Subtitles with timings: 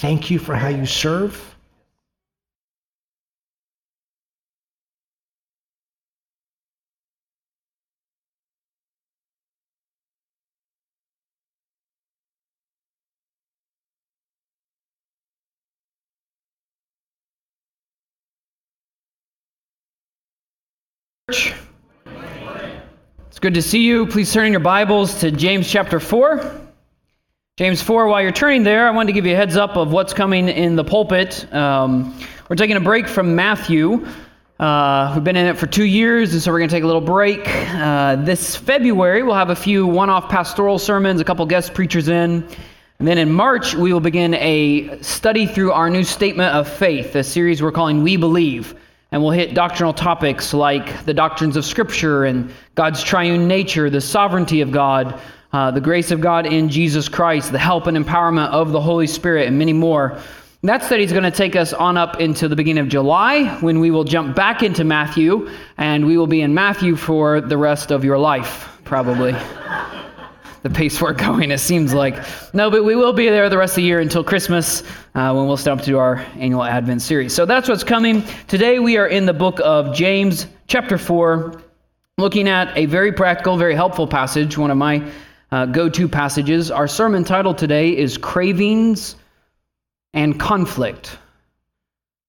[0.00, 1.56] thank you for how you serve?
[23.28, 24.06] It's good to see you.
[24.06, 26.67] Please turn in your Bibles to James chapter 4.
[27.58, 29.90] James 4, while you're turning there, I wanted to give you a heads up of
[29.90, 31.52] what's coming in the pulpit.
[31.52, 32.16] Um,
[32.48, 34.06] we're taking a break from Matthew.
[34.60, 36.86] Uh, we've been in it for two years, and so we're going to take a
[36.86, 37.40] little break.
[37.48, 42.06] Uh, this February, we'll have a few one off pastoral sermons, a couple guest preachers
[42.06, 42.46] in.
[43.00, 47.16] And then in March, we will begin a study through our new statement of faith,
[47.16, 48.76] a series we're calling We Believe.
[49.10, 54.00] And we'll hit doctrinal topics like the doctrines of Scripture and God's triune nature, the
[54.00, 55.20] sovereignty of God,
[55.52, 59.06] uh, the grace of God in Jesus Christ, the help and empowerment of the Holy
[59.06, 60.18] Spirit, and many more.
[60.62, 63.78] That study is going to take us on up into the beginning of July when
[63.78, 67.92] we will jump back into Matthew, and we will be in Matthew for the rest
[67.92, 69.32] of your life, probably
[70.62, 72.16] the pace we're going, it seems like.
[72.52, 74.82] No, but we will be there the rest of the year until Christmas
[75.14, 77.32] uh, when we'll start to our annual Advent series.
[77.32, 78.24] So that's what's coming.
[78.48, 81.62] Today we are in the book of James, chapter 4,
[82.18, 85.08] looking at a very practical, very helpful passage, one of my
[85.50, 86.70] uh, go to passages.
[86.70, 89.16] Our sermon title today is Cravings
[90.12, 91.18] and Conflict.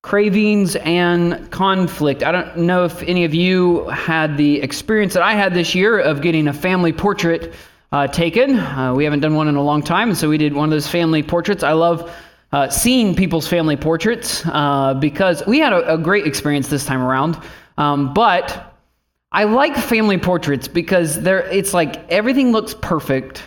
[0.02, 2.24] Cravings and conflict.
[2.24, 6.00] I don't know if any of you had the experience that I had this year
[6.00, 7.54] of getting a family portrait
[7.92, 8.58] uh, taken.
[8.58, 10.72] Uh, we haven't done one in a long time, and so we did one of
[10.72, 11.64] those family portraits.
[11.64, 12.16] I love
[12.52, 17.02] uh, seeing people's family portraits uh, because we had a, a, great experience this time
[17.02, 17.38] around.
[17.78, 18.69] Um, but
[19.32, 23.44] I like family portraits because they're, it's like everything looks perfect.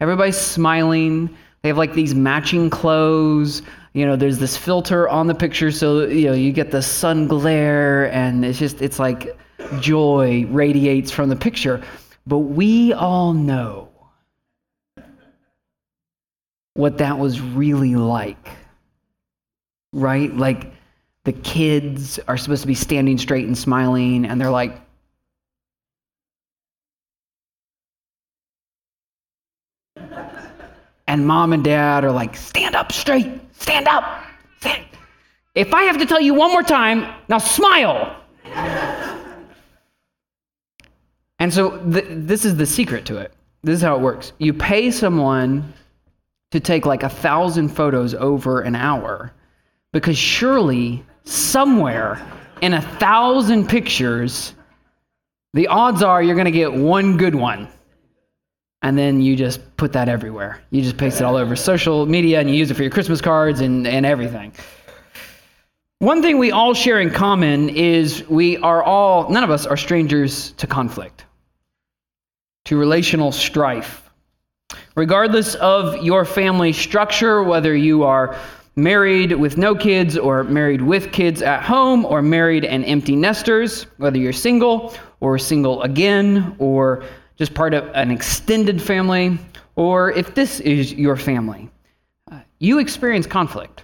[0.00, 1.34] Everybody's smiling.
[1.62, 3.62] They have like these matching clothes.
[3.94, 7.28] You know, there's this filter on the picture, so you know you get the sun
[7.28, 9.38] glare, and it's just it's like
[9.80, 11.82] joy radiates from the picture.
[12.26, 13.90] But we all know
[16.74, 18.48] what that was really like.
[19.92, 20.34] Right?
[20.34, 20.72] Like
[21.24, 24.80] the kids are supposed to be standing straight and smiling, and they're like,
[31.12, 34.24] and mom and dad are like, stand up straight, stand up.
[34.60, 34.82] Stand.
[35.54, 38.16] If I have to tell you one more time, now smile.
[41.38, 43.34] And so th- this is the secret to it.
[43.62, 44.32] This is how it works.
[44.38, 45.74] You pay someone
[46.50, 49.34] to take like a thousand photos over an hour
[49.92, 52.26] because surely somewhere
[52.62, 54.54] in a thousand pictures,
[55.52, 57.68] the odds are you're going to get one good one.
[58.82, 60.60] And then you just put that everywhere.
[60.70, 63.20] You just paste it all over social media and you use it for your Christmas
[63.20, 64.52] cards and, and everything.
[66.00, 69.76] One thing we all share in common is we are all, none of us are
[69.76, 71.24] strangers to conflict
[72.64, 74.10] to relational strife.
[74.96, 78.36] Regardless of your family structure, whether you are
[78.76, 83.84] married with no kids or married with kids at home or married and empty nesters,
[83.98, 87.04] whether you're single or single again or
[87.42, 89.36] just part of an extended family,
[89.74, 91.68] or if this is your family,
[92.30, 93.82] uh, you experience conflict.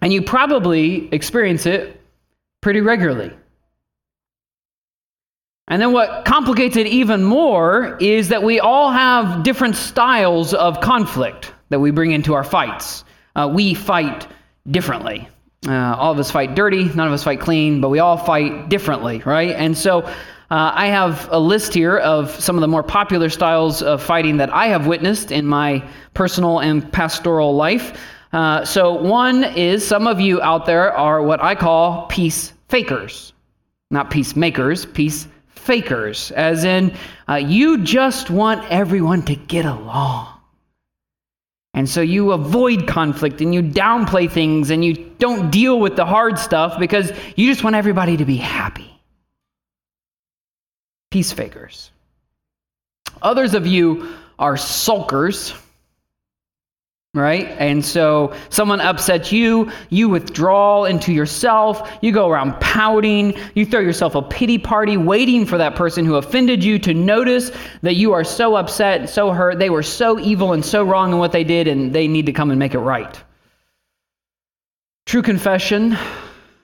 [0.00, 2.00] And you probably experience it
[2.60, 3.32] pretty regularly.
[5.66, 10.80] And then what complicates it even more is that we all have different styles of
[10.80, 13.02] conflict that we bring into our fights.
[13.34, 14.28] Uh, we fight
[14.70, 15.28] differently.
[15.66, 18.68] Uh, all of us fight dirty, none of us fight clean, but we all fight
[18.68, 19.50] differently, right?
[19.56, 20.08] And so
[20.50, 24.38] uh, I have a list here of some of the more popular styles of fighting
[24.38, 28.00] that I have witnessed in my personal and pastoral life.
[28.32, 33.32] Uh, so, one is some of you out there are what I call peace fakers,
[33.90, 36.94] not peacemakers, peace fakers, as in,
[37.28, 40.28] uh, you just want everyone to get along.
[41.74, 46.06] And so you avoid conflict and you downplay things and you don't deal with the
[46.06, 48.97] hard stuff because you just want everybody to be happy.
[51.10, 51.90] Peace fakers.
[53.22, 55.54] Others of you are sulkers
[57.14, 57.48] right?
[57.58, 63.80] And so someone upsets you, you withdraw into yourself, you go around pouting, you throw
[63.80, 67.50] yourself a pity party, waiting for that person who offended you to notice
[67.82, 71.18] that you are so upset, so hurt, they were so evil and so wrong in
[71.18, 73.20] what they did, and they need to come and make it right.
[75.06, 75.96] True confession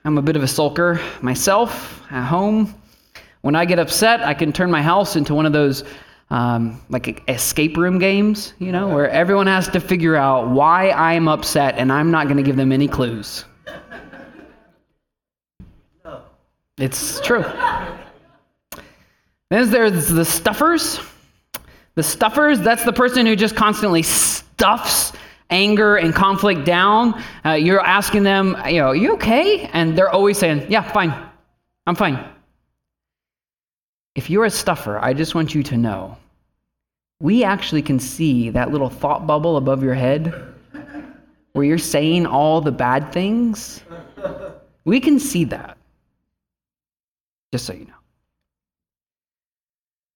[0.06, 2.74] I'm a bit of a sulker myself at home.
[3.44, 5.84] When I get upset, I can turn my house into one of those
[6.30, 11.28] um, like escape room games, you know, where everyone has to figure out why I'm
[11.28, 13.44] upset and I'm not going to give them any clues.
[16.78, 17.44] It's true.
[19.50, 20.98] Then there's the stuffers.
[21.96, 25.12] The stuffers, that's the person who just constantly stuffs
[25.50, 27.22] anger and conflict down.
[27.44, 29.68] Uh, you're asking them, you know, you okay?
[29.74, 31.14] And they're always saying, yeah, fine.
[31.86, 32.33] I'm fine.
[34.14, 36.16] If you're a stuffer, I just want you to know
[37.20, 40.54] we actually can see that little thought bubble above your head
[41.52, 43.82] where you're saying all the bad things.
[44.84, 45.78] We can see that.
[47.52, 47.92] Just so you know.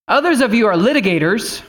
[0.08, 1.62] Others of you are litigators,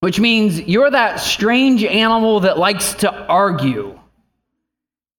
[0.00, 3.98] which means you're that strange animal that likes to argue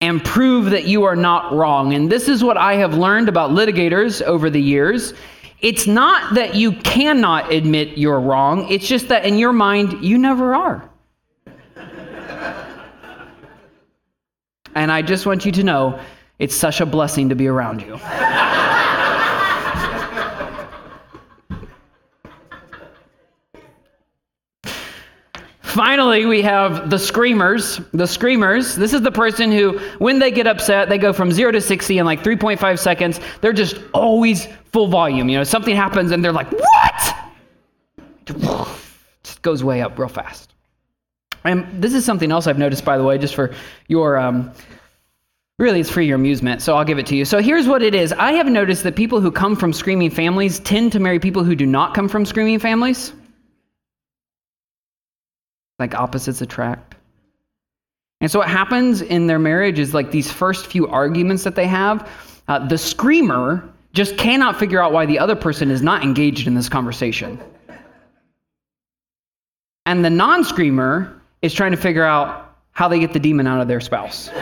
[0.02, 1.94] and prove that you are not wrong.
[1.94, 5.14] And this is what I have learned about litigators over the years.
[5.62, 10.18] It's not that you cannot admit you're wrong, it's just that in your mind, you
[10.18, 10.90] never are.
[14.76, 16.00] and I just want you to know
[16.38, 18.00] it's such a blessing to be around you.
[25.70, 27.80] Finally, we have the screamers.
[27.94, 28.76] The screamers.
[28.76, 32.00] This is the person who, when they get upset, they go from zero to 60
[32.00, 33.20] in like 3.5 seconds.
[33.42, 35.30] They're just always full volume.
[35.30, 37.16] You know, something happens and they're like, what?
[39.24, 40.56] Just goes way up real fast.
[41.44, 43.54] And this is something else I've noticed, by the way, just for
[43.88, 44.18] your.
[44.18, 44.52] Um,
[45.60, 47.26] Really, it's for your amusement, so I'll give it to you.
[47.26, 50.60] So here's what it is I have noticed that people who come from screaming families
[50.62, 53.12] tend to marry people who do not come from screaming families
[55.80, 56.96] like opposites attract.
[58.22, 61.68] And so what happens in their marriage is like these first few arguments that they
[61.68, 62.10] have,
[62.48, 66.54] uh, the screamer just cannot figure out why the other person is not engaged in
[66.54, 67.40] this conversation.
[69.86, 73.62] And the non screamer is trying to figure out how they get the demon out
[73.62, 74.30] of their spouse.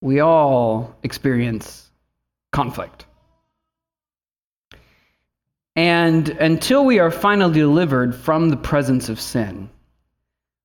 [0.00, 1.90] we all experience
[2.54, 3.04] conflict.
[5.74, 9.68] And until we are finally delivered from the presence of sin,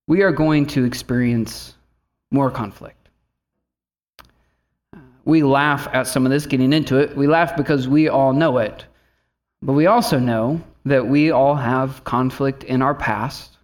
[0.07, 1.73] we are going to experience
[2.31, 3.09] more conflict.
[5.25, 7.17] We laugh at some of this, getting into it.
[7.17, 8.85] We laugh because we all know it.
[9.63, 13.57] But we also know that we all have conflict in our past.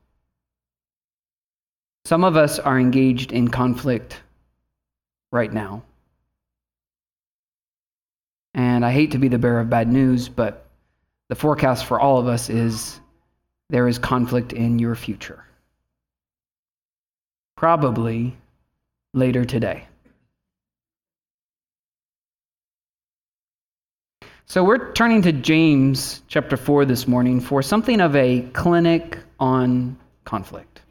[2.06, 4.19] Some of us are engaged in conflict
[5.31, 5.83] right now.
[8.56, 10.66] And I hate to be the bearer of bad news, but
[11.28, 13.02] the forecast for all of us is
[13.69, 15.44] there is conflict in your future.
[17.57, 18.38] Probably
[19.13, 19.88] later today.
[24.46, 29.98] So we're turning to James chapter 4 this morning for something of a clinic on
[30.24, 30.81] conflict.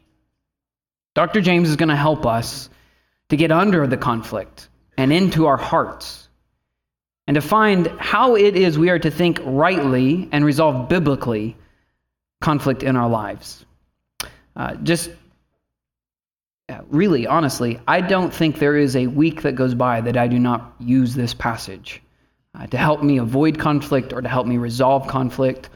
[1.15, 1.41] Dr.
[1.41, 2.69] James is going to help us
[3.29, 6.24] to get under the conflict and into our hearts
[7.27, 11.57] and to find how it is we are to think rightly and resolve biblically
[12.41, 13.65] conflict in our lives.
[14.55, 15.09] Uh, just
[16.87, 20.39] really, honestly, I don't think there is a week that goes by that I do
[20.39, 22.01] not use this passage
[22.53, 25.69] uh, to help me avoid conflict or to help me resolve conflict.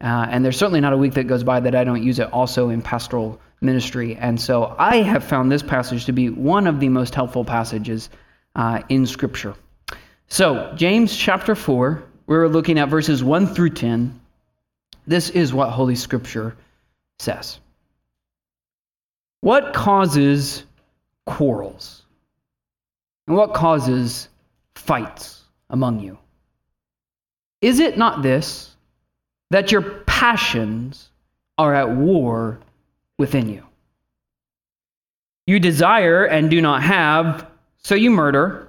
[0.00, 2.32] Uh, and there's certainly not a week that goes by that I don't use it
[2.32, 4.16] also in pastoral ministry.
[4.16, 8.10] And so I have found this passage to be one of the most helpful passages
[8.54, 9.54] uh, in Scripture.
[10.28, 14.20] So, James chapter 4, we're looking at verses 1 through 10.
[15.06, 16.56] This is what Holy Scripture
[17.18, 17.60] says.
[19.40, 20.64] What causes
[21.24, 22.02] quarrels?
[23.26, 24.28] And what causes
[24.74, 26.18] fights among you?
[27.60, 28.74] Is it not this,
[29.50, 31.08] that your passions
[31.58, 32.58] are at war
[33.18, 33.62] within you?
[35.46, 37.46] You desire and do not have,
[37.78, 38.65] so you murder.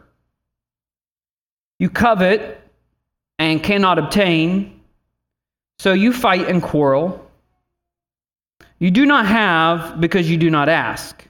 [1.79, 2.61] You covet
[3.39, 4.81] and cannot obtain,
[5.79, 7.23] so you fight and quarrel.
[8.79, 11.23] You do not have because you do not ask.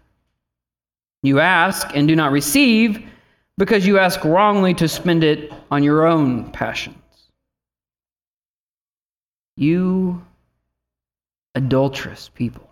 [1.24, 3.04] You ask and do not receive
[3.58, 6.96] because you ask wrongly to spend it on your own passions.
[9.56, 10.22] You
[11.56, 12.70] adulterous people.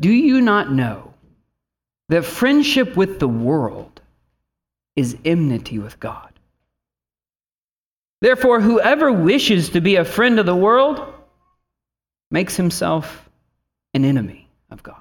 [0.00, 1.12] Do you not know
[2.08, 3.89] that friendship with the world
[4.96, 6.30] is enmity with God.
[8.20, 11.14] Therefore, whoever wishes to be a friend of the world
[12.30, 13.28] makes himself
[13.94, 14.96] an enemy of God.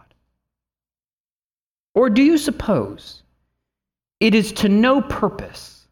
[1.96, 3.24] Or do you suppose
[4.20, 5.88] it is to no purpose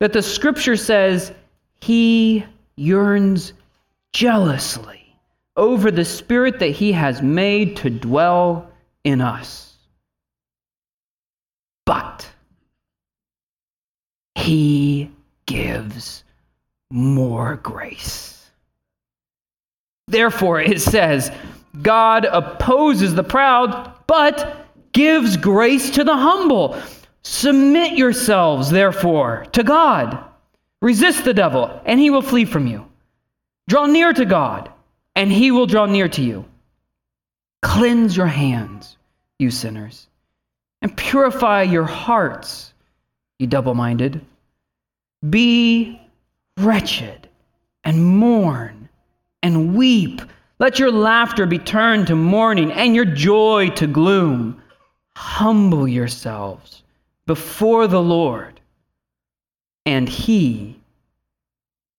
[0.00, 1.32] that the scripture says
[1.80, 2.44] he
[2.76, 3.52] yearns
[4.12, 5.14] jealously
[5.56, 8.70] over the spirit that he has made to dwell
[9.04, 9.74] in us.
[11.84, 12.28] But
[14.38, 15.10] he
[15.46, 16.24] gives
[16.90, 18.50] more grace.
[20.06, 21.30] Therefore, it says,
[21.82, 26.80] God opposes the proud, but gives grace to the humble.
[27.22, 30.24] Submit yourselves, therefore, to God.
[30.80, 32.86] Resist the devil, and he will flee from you.
[33.68, 34.70] Draw near to God,
[35.14, 36.44] and he will draw near to you.
[37.60, 38.96] Cleanse your hands,
[39.38, 40.06] you sinners,
[40.80, 42.67] and purify your hearts,
[43.38, 44.20] you double minded.
[45.28, 46.00] Be
[46.58, 47.28] wretched
[47.84, 48.88] and mourn
[49.42, 50.20] and weep.
[50.58, 54.60] Let your laughter be turned to mourning and your joy to gloom.
[55.14, 56.82] Humble yourselves
[57.26, 58.60] before the Lord,
[59.84, 60.80] and he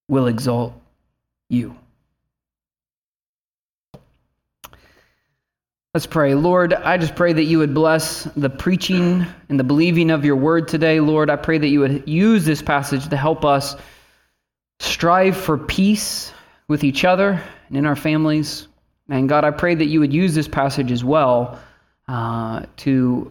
[0.07, 0.73] will exalt
[1.49, 1.75] you.
[5.99, 6.33] Let's pray.
[6.33, 10.37] Lord, I just pray that you would bless the preaching and the believing of your
[10.37, 11.01] word today.
[11.01, 13.75] Lord, I pray that you would use this passage to help us
[14.79, 16.31] strive for peace
[16.69, 18.69] with each other and in our families.
[19.09, 21.59] And God, I pray that you would use this passage as well
[22.07, 23.29] uh, to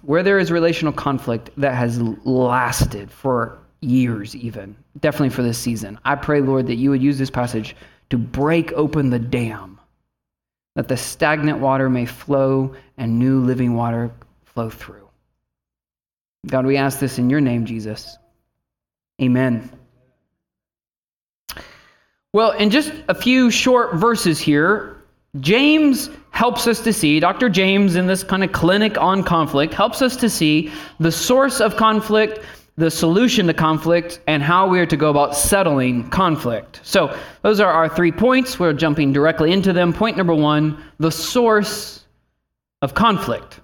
[0.00, 5.98] where there is relational conflict that has lasted for years, even, definitely for this season.
[6.06, 7.76] I pray, Lord, that you would use this passage
[8.08, 9.77] to break open the dam,
[10.78, 14.12] that the stagnant water may flow and new living water
[14.44, 15.08] flow through.
[16.46, 18.16] God, we ask this in your name, Jesus.
[19.20, 19.72] Amen.
[22.32, 25.02] Well, in just a few short verses here,
[25.40, 27.48] James helps us to see, Dr.
[27.48, 30.70] James, in this kind of clinic on conflict, helps us to see
[31.00, 32.38] the source of conflict,
[32.78, 36.80] the solution to conflict, and how we are to go about settling conflict.
[36.84, 38.58] So, those are our three points.
[38.58, 39.92] We're jumping directly into them.
[39.92, 42.04] Point number one the source
[42.80, 43.60] of conflict.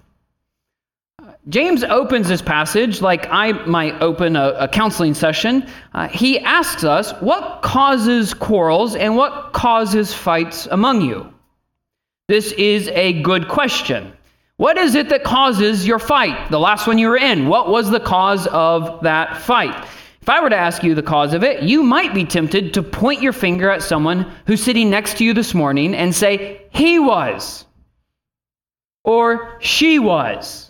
[1.47, 5.69] James opens this passage like I might open a, a counseling session.
[5.93, 11.31] Uh, he asks us, What causes quarrels and what causes fights among you?
[12.27, 14.11] This is a good question.
[14.57, 16.49] What is it that causes your fight?
[16.49, 19.85] The last one you were in, what was the cause of that fight?
[20.21, 22.81] If I were to ask you the cause of it, you might be tempted to
[22.81, 26.99] point your finger at someone who's sitting next to you this morning and say, He
[26.99, 27.65] was,
[29.03, 30.64] or she was.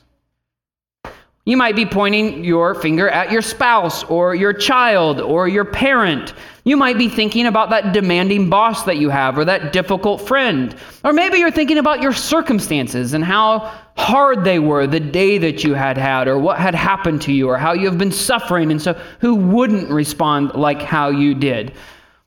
[1.48, 6.34] You might be pointing your finger at your spouse or your child or your parent.
[6.64, 10.76] You might be thinking about that demanding boss that you have or that difficult friend.
[11.04, 15.64] Or maybe you're thinking about your circumstances and how hard they were the day that
[15.64, 18.72] you had had or what had happened to you or how you have been suffering.
[18.72, 21.74] And so, who wouldn't respond like how you did?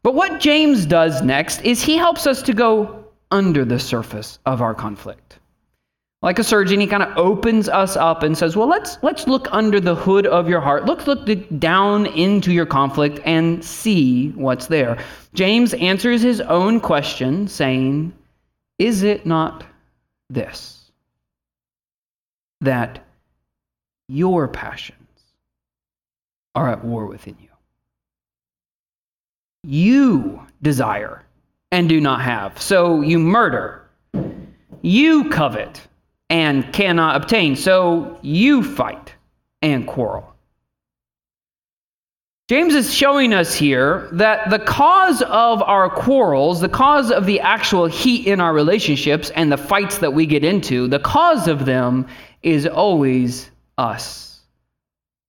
[0.04, 4.62] But what James does next is he helps us to go under the surface of
[4.62, 5.27] our conflict.
[6.20, 9.46] Like a surgeon, he kind of opens us up and says, "Well, let's let's look
[9.52, 10.84] under the hood of your heart.
[10.84, 11.28] Let's look
[11.60, 14.98] down into your conflict and see what's there."
[15.34, 18.12] James answers his own question saying,
[18.80, 19.64] "Is it not
[20.28, 20.90] this
[22.62, 22.98] that
[24.08, 24.98] your passions
[26.56, 27.48] are at war within you?
[29.62, 31.22] You desire
[31.70, 33.88] and do not have, so you murder.
[34.82, 35.86] You covet."
[36.30, 37.56] And cannot obtain.
[37.56, 39.14] So you fight
[39.62, 40.34] and quarrel.
[42.48, 47.40] James is showing us here that the cause of our quarrels, the cause of the
[47.40, 51.66] actual heat in our relationships and the fights that we get into, the cause of
[51.66, 52.06] them
[52.42, 54.40] is always us,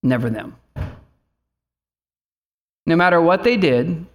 [0.02, 0.56] never them.
[2.86, 4.06] No matter what they did,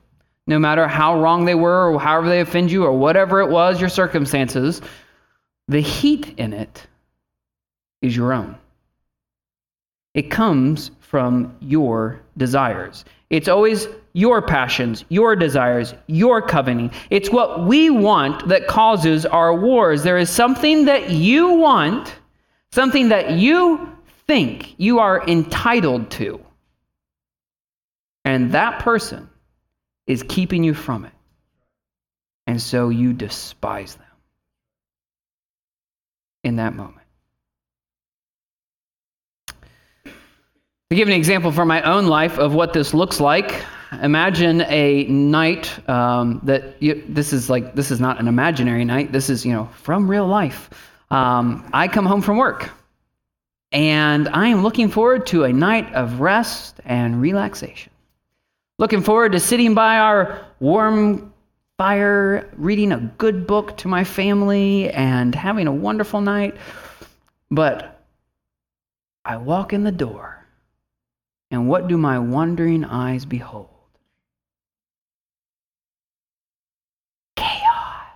[0.47, 3.81] no matter how wrong they were or however they offend you or whatever it was,
[3.81, 4.81] your circumstances,
[5.69, 6.87] the heat in it
[8.03, 8.57] is your own.
[10.15, 13.05] It comes from your desires.
[13.31, 16.93] It's always your passions, your desires, your coveting.
[17.11, 20.03] It's what we want that causes our wars.
[20.05, 22.15] There is something that you want,
[22.71, 23.91] something that you
[24.27, 26.41] think you are entitled to.
[28.25, 29.29] And that person
[30.07, 31.13] is keeping you from it.
[32.47, 34.04] And so you despise them
[36.45, 37.05] in that moment.
[40.91, 43.65] To give an example from my own life of what this looks like,
[44.01, 49.11] imagine a night um, that you, this is like this is not an imaginary night.
[49.11, 50.71] This is you know from real life.
[51.11, 52.71] Um, I come home from work,
[53.73, 57.91] and I am looking forward to a night of rest and relaxation.
[58.79, 61.34] Looking forward to sitting by our warm
[61.79, 66.57] fire, reading a good book to my family, and having a wonderful night.
[67.51, 68.01] But
[69.25, 70.47] I walk in the door,
[71.51, 73.69] and what do my wondering eyes behold?
[77.37, 78.07] Chaos.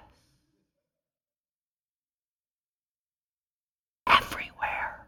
[4.07, 5.07] Everywhere.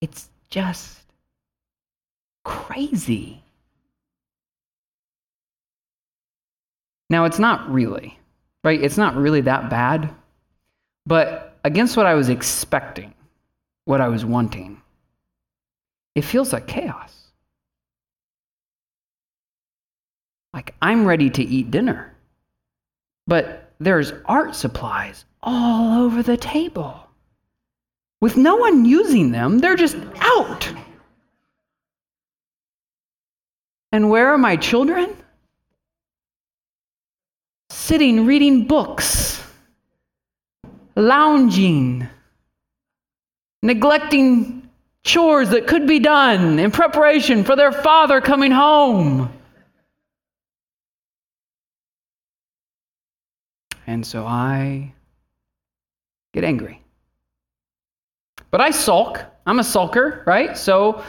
[0.00, 1.00] It's just
[2.44, 3.42] crazy.
[7.08, 8.18] Now, it's not really,
[8.64, 8.82] right?
[8.82, 10.12] It's not really that bad.
[11.06, 13.14] But against what I was expecting,
[13.84, 14.82] what I was wanting,
[16.14, 17.12] it feels like chaos.
[20.52, 22.14] Like I'm ready to eat dinner,
[23.26, 27.06] but there's art supplies all over the table.
[28.20, 30.72] With no one using them, they're just out.
[33.92, 35.14] And where are my children?
[37.86, 39.40] Sitting reading books,
[40.96, 42.08] lounging,
[43.62, 44.68] neglecting
[45.04, 49.32] chores that could be done in preparation for their father coming home.
[53.86, 54.92] And so I
[56.32, 56.82] get angry.
[58.50, 59.24] But I sulk.
[59.46, 60.58] I'm a sulker, right?
[60.58, 61.04] So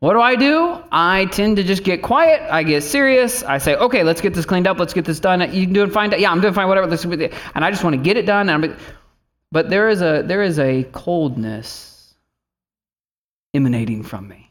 [0.00, 0.78] what do I do?
[0.92, 2.40] I tend to just get quiet.
[2.52, 3.42] I get serious.
[3.42, 4.78] I say, okay, let's get this cleaned up.
[4.78, 5.52] Let's get this done.
[5.52, 6.12] You doing fine?
[6.16, 6.68] Yeah, I'm doing fine.
[6.68, 6.86] Whatever.
[6.86, 8.48] Let's, and I just want to get it done.
[8.48, 8.76] And
[9.50, 12.14] but there is a there is a coldness
[13.54, 14.50] emanating from me,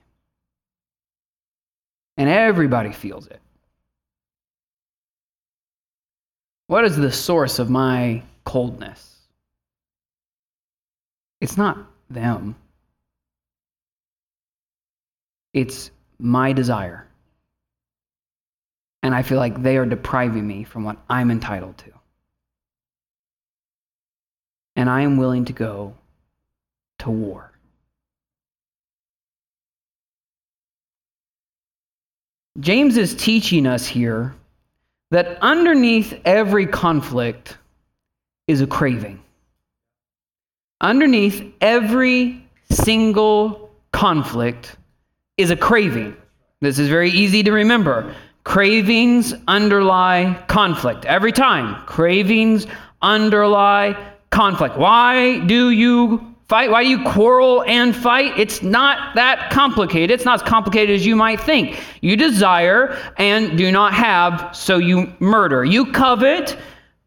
[2.18, 3.40] and everybody feels it.
[6.68, 9.16] What is the source of my coldness?
[11.40, 11.78] It's not
[12.10, 12.56] them.
[15.58, 17.08] It's my desire.
[19.02, 21.92] And I feel like they are depriving me from what I'm entitled to.
[24.76, 25.96] And I am willing to go
[27.00, 27.52] to war.
[32.60, 34.36] James is teaching us here
[35.10, 37.58] that underneath every conflict
[38.46, 39.20] is a craving.
[40.82, 44.78] Underneath every single conflict
[45.38, 46.18] is a craving.
[46.62, 48.14] This is very easy to remember.
[48.44, 51.06] Cravings underlie conflict.
[51.06, 52.66] Every time, cravings
[53.02, 53.96] underlie
[54.32, 54.78] conflict.
[54.78, 56.72] Why do you fight?
[56.72, 58.38] Why do you quarrel and fight?
[58.40, 60.12] It's not that complicated.
[60.12, 61.84] It's not as complicated as you might think.
[62.02, 65.64] You desire and do not have, so you murder.
[65.64, 66.58] You covet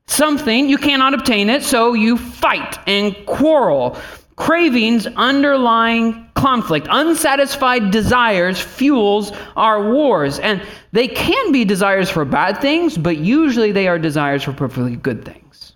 [0.07, 3.97] something, you cannot obtain it, so you fight and quarrel.
[4.41, 10.39] Cravings underlying conflict, unsatisfied desires fuels our wars.
[10.39, 14.97] And they can be desires for bad things, but usually they are desires for perfectly
[14.97, 15.75] good things.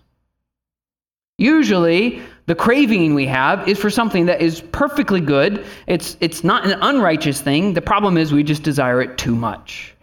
[1.37, 5.63] Usually, the craving we have is for something that is perfectly good.
[5.85, 7.75] It's, it's not an unrighteous thing.
[7.75, 9.93] The problem is we just desire it too much.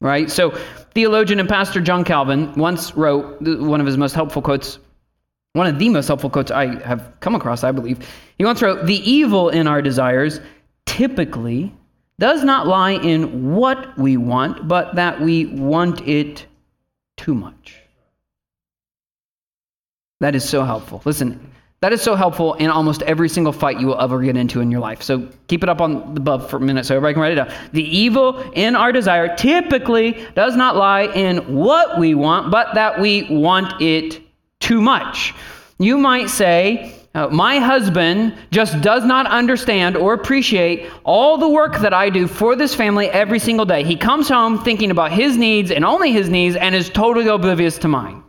[0.00, 0.30] Right?
[0.30, 0.50] So,
[0.94, 4.78] theologian and pastor John Calvin once wrote one of his most helpful quotes
[5.56, 8.06] one of the most helpful quotes I have come across, I believe.
[8.36, 10.40] He once wrote The evil in our desires
[10.84, 11.72] typically
[12.18, 16.46] does not lie in what we want, but that we want it
[17.16, 17.76] too much.
[20.20, 21.00] That is so helpful.
[21.04, 24.60] Listen, that is so helpful in almost every single fight you will ever get into
[24.60, 25.02] in your life.
[25.02, 27.36] So keep it up on the above for a minute so everybody can write it
[27.36, 27.52] down.
[27.72, 33.00] The evil in our desire typically does not lie in what we want, but that
[33.00, 34.25] we want it
[34.60, 35.34] too much.
[35.78, 41.78] You might say, uh, my husband just does not understand or appreciate all the work
[41.78, 43.84] that I do for this family every single day.
[43.84, 47.78] He comes home thinking about his needs and only his needs and is totally oblivious
[47.78, 48.22] to mine.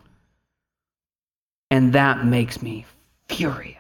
[1.70, 2.86] And that makes me
[3.28, 3.76] furious.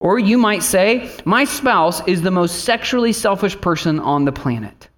[0.00, 4.88] Or you might say, my spouse is the most sexually selfish person on the planet.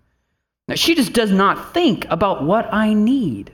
[0.69, 3.53] Now, she just does not think about what I need.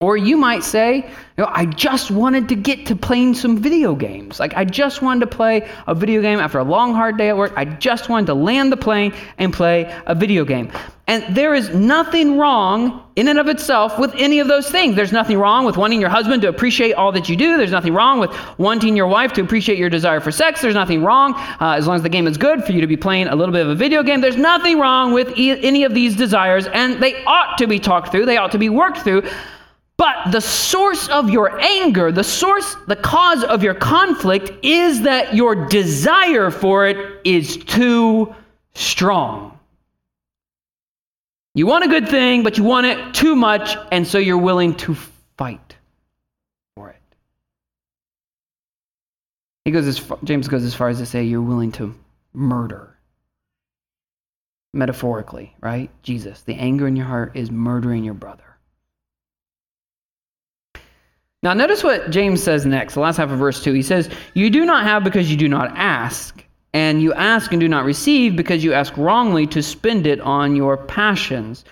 [0.00, 1.04] Or you might say, you
[1.38, 4.38] know, I just wanted to get to playing some video games.
[4.38, 7.36] Like, I just wanted to play a video game after a long, hard day at
[7.38, 7.54] work.
[7.56, 10.70] I just wanted to land the plane and play a video game.
[11.06, 14.96] And there is nothing wrong in and of itself with any of those things.
[14.96, 17.56] There's nothing wrong with wanting your husband to appreciate all that you do.
[17.56, 20.60] There's nothing wrong with wanting your wife to appreciate your desire for sex.
[20.60, 22.98] There's nothing wrong, uh, as long as the game is good, for you to be
[22.98, 24.20] playing a little bit of a video game.
[24.20, 28.12] There's nothing wrong with e- any of these desires, and they ought to be talked
[28.12, 29.22] through, they ought to be worked through.
[29.98, 35.34] But the source of your anger, the source, the cause of your conflict is that
[35.34, 38.34] your desire for it is too
[38.74, 39.58] strong.
[41.54, 44.74] You want a good thing, but you want it too much, and so you're willing
[44.74, 44.94] to
[45.38, 45.74] fight
[46.74, 47.00] for it.
[49.64, 51.94] He goes as far, James goes as far as to say you're willing to
[52.34, 52.98] murder.
[54.74, 55.88] Metaphorically, right?
[56.02, 58.45] Jesus, the anger in your heart is murdering your brother.
[61.46, 63.72] Now, notice what James says next, the last half of verse 2.
[63.72, 67.60] He says, You do not have because you do not ask, and you ask and
[67.60, 71.64] do not receive because you ask wrongly to spend it on your passions.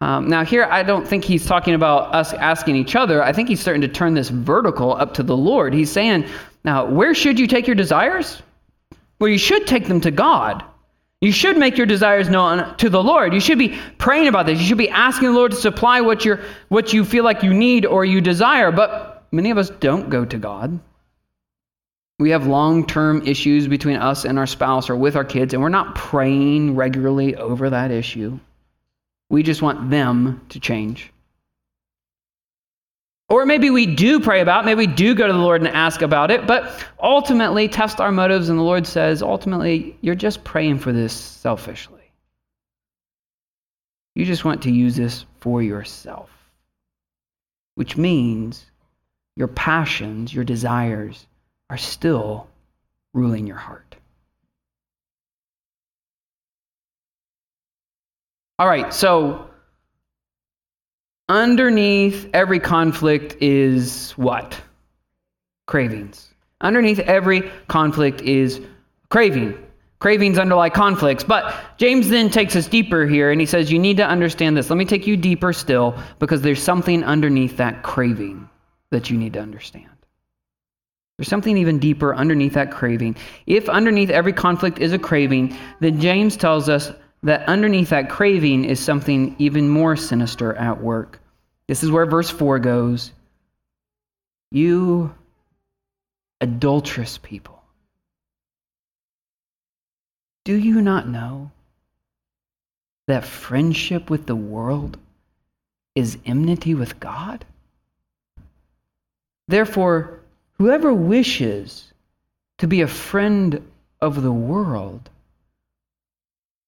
[0.00, 3.20] Um, now, here, I don't think he's talking about us asking each other.
[3.20, 5.74] I think he's starting to turn this vertical up to the Lord.
[5.74, 6.26] He's saying,
[6.64, 8.40] Now, where should you take your desires?
[9.18, 10.62] Well, you should take them to God.
[11.20, 13.34] You should make your desires known to the Lord.
[13.34, 14.60] You should be praying about this.
[14.60, 17.52] You should be asking the Lord to supply what, you what you feel like you
[17.52, 18.70] need or you desire.
[18.70, 20.78] But many of us don't go to God.
[22.18, 25.62] We have long term issues between us and our spouse or with our kids, and
[25.62, 28.38] we're not praying regularly over that issue.
[29.28, 31.12] We just want them to change.
[33.28, 35.68] Or maybe we do pray about, it, maybe we do go to the Lord and
[35.68, 40.44] ask about it, but ultimately test our motives, and the Lord says, ultimately, you're just
[40.44, 41.96] praying for this selfishly.
[44.14, 46.30] You just want to use this for yourself,
[47.74, 48.64] which means
[49.36, 51.26] your passions, your desires
[51.70, 52.48] are still
[53.12, 53.96] ruling your heart.
[58.58, 59.50] All right, so
[61.28, 64.58] underneath every conflict is what?
[65.66, 66.32] Cravings.
[66.62, 68.62] Underneath every conflict is
[69.10, 69.58] craving.
[69.98, 71.24] Cravings underlie conflicts.
[71.24, 74.70] But James then takes us deeper here and he says, You need to understand this.
[74.70, 78.48] Let me take you deeper still because there's something underneath that craving
[78.90, 79.90] that you need to understand.
[81.18, 83.16] There's something even deeper underneath that craving.
[83.46, 88.64] If underneath every conflict is a craving, then James tells us that underneath that craving
[88.64, 91.20] is something even more sinister at work.
[91.68, 93.12] This is where verse 4 goes.
[94.50, 95.14] You
[96.40, 97.62] adulterous people.
[100.44, 101.50] Do you not know
[103.08, 104.98] that friendship with the world
[105.94, 107.44] is enmity with God?
[109.48, 110.20] Therefore,
[110.58, 111.92] whoever wishes
[112.58, 113.62] to be a friend
[114.00, 115.08] of the world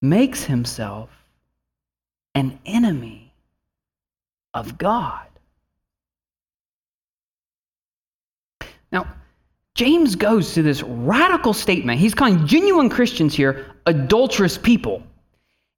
[0.01, 1.11] makes himself
[2.35, 3.33] an enemy
[4.55, 5.27] of God.
[8.93, 9.07] Now,
[9.75, 12.01] James goes to this radical statement.
[12.01, 15.03] He's calling genuine Christians here adulterous people.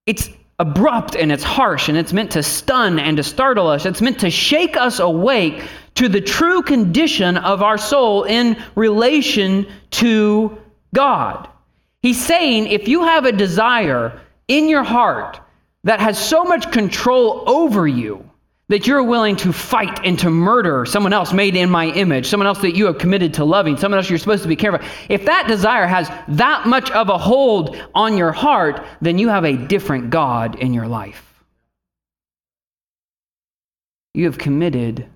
[0.07, 3.87] It's abrupt and it's harsh and it's meant to stun and to startle us.
[3.87, 9.67] It's meant to shake us awake to the true condition of our soul in relation
[9.91, 10.59] to
[10.95, 11.49] God.
[12.03, 15.41] He's saying if you have a desire in your heart
[15.85, 18.31] that has so much control over you
[18.69, 22.47] that you're willing to fight and to murder someone else made in my image, someone
[22.47, 24.87] else that you have committed to loving, someone else you're supposed to be careful.
[25.09, 29.45] If that desire has that much of a hold on your heart, then you have
[29.45, 31.27] a different God in your life.
[34.15, 35.09] You have committed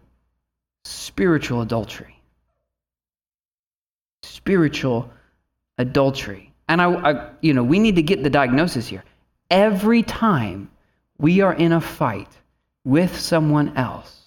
[0.84, 2.20] spiritual adultery.
[4.22, 5.10] Spiritual
[5.78, 6.52] adultery.
[6.68, 9.04] And I, I, you know, we need to get the diagnosis here.
[9.50, 10.70] Every time
[11.18, 12.28] we are in a fight,
[12.84, 14.20] with someone else,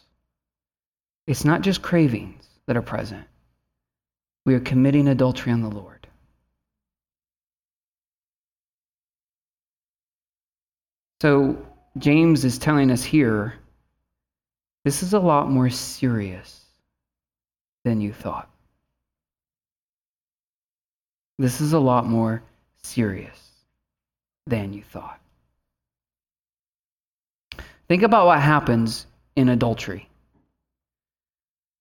[1.27, 3.25] it's not just cravings that are present.
[4.45, 6.07] We are committing adultery on the Lord.
[11.21, 11.65] So,
[11.97, 13.55] James is telling us here
[14.87, 16.61] this is a lot more serious
[17.83, 18.49] than you thought.
[21.37, 22.41] This is a lot more
[22.83, 23.37] serious
[24.45, 25.19] than you thought.
[27.89, 30.07] Think about what happens in adultery.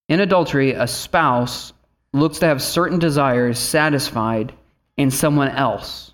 [0.09, 1.73] In adultery, a spouse
[2.13, 4.53] looks to have certain desires satisfied
[4.97, 6.13] in someone else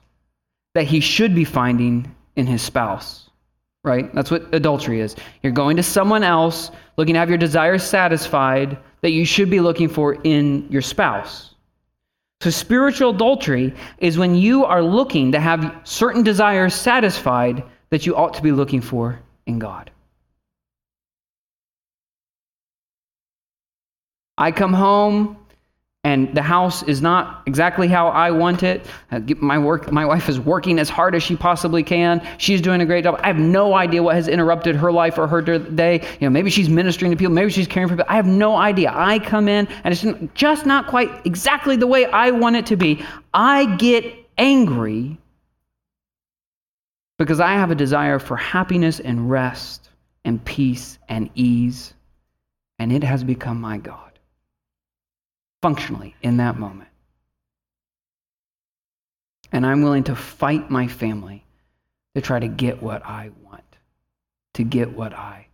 [0.75, 3.22] that he should be finding in his spouse.
[3.85, 4.15] Right?
[4.15, 5.17] That's what adultery is.
[5.43, 9.61] You're going to someone else looking to have your desires satisfied that you should be
[9.61, 11.55] looking for in your spouse.
[12.41, 18.17] So, spiritual adultery is when you are looking to have certain desires satisfied that you
[18.17, 19.91] ought to be looking for in God.
[24.39, 25.37] I come home
[26.05, 28.87] and the house is not exactly how I want it.
[29.13, 32.27] Uh, my work, my wife is working as hard as she possibly can.
[32.39, 33.21] She's doing a great job.
[33.23, 36.01] I have no idea what has interrupted her life or her day.
[36.19, 38.07] You know, maybe she's ministering to people, maybe she's caring for people.
[38.09, 38.91] I have no idea.
[38.93, 42.77] I come in and it's just not quite exactly the way I want it to
[42.77, 43.05] be.
[43.33, 44.05] I get
[44.39, 45.19] angry
[47.17, 49.91] because I have a desire for happiness and rest
[50.25, 51.95] and peace and ease,
[52.81, 54.12] and it has become my God
[55.63, 56.91] functionally in that moment.
[59.53, 61.45] And I'm willing to fight my family
[62.15, 63.65] to try to get what I want,
[64.55, 65.47] to get what I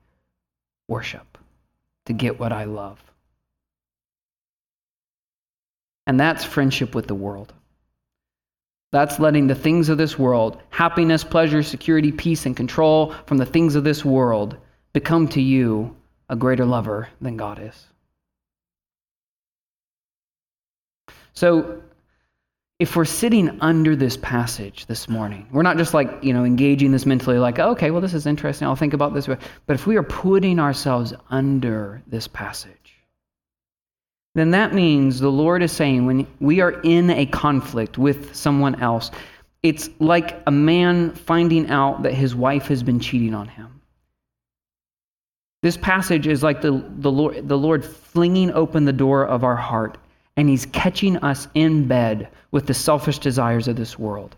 [0.89, 1.39] worship,
[2.07, 2.99] to get what I love.
[6.07, 7.53] And that's friendship with the world.
[8.91, 13.45] That's letting the things of this world, happiness, pleasure, security, peace, and control from the
[13.45, 14.57] things of this world,
[14.95, 15.95] become to you
[16.31, 17.87] a greater lover than God is.
[21.39, 21.83] So,
[22.81, 26.91] if we're sitting under this passage this morning, we're not just like, you know, engaging
[26.91, 29.29] this mentally, like, okay, well, this is interesting, I'll think about this.
[29.29, 32.73] But if we are putting ourselves under this passage,
[34.35, 38.83] then that means the Lord is saying when we are in a conflict with someone
[38.83, 39.13] else,
[39.63, 43.81] it's like a man finding out that his wife has been cheating on him.
[45.63, 49.55] This passage is like the, the, Lord, the Lord flinging open the door of our
[49.55, 49.99] heart
[50.39, 54.37] and he's catching us in bed with the selfish desires of this world.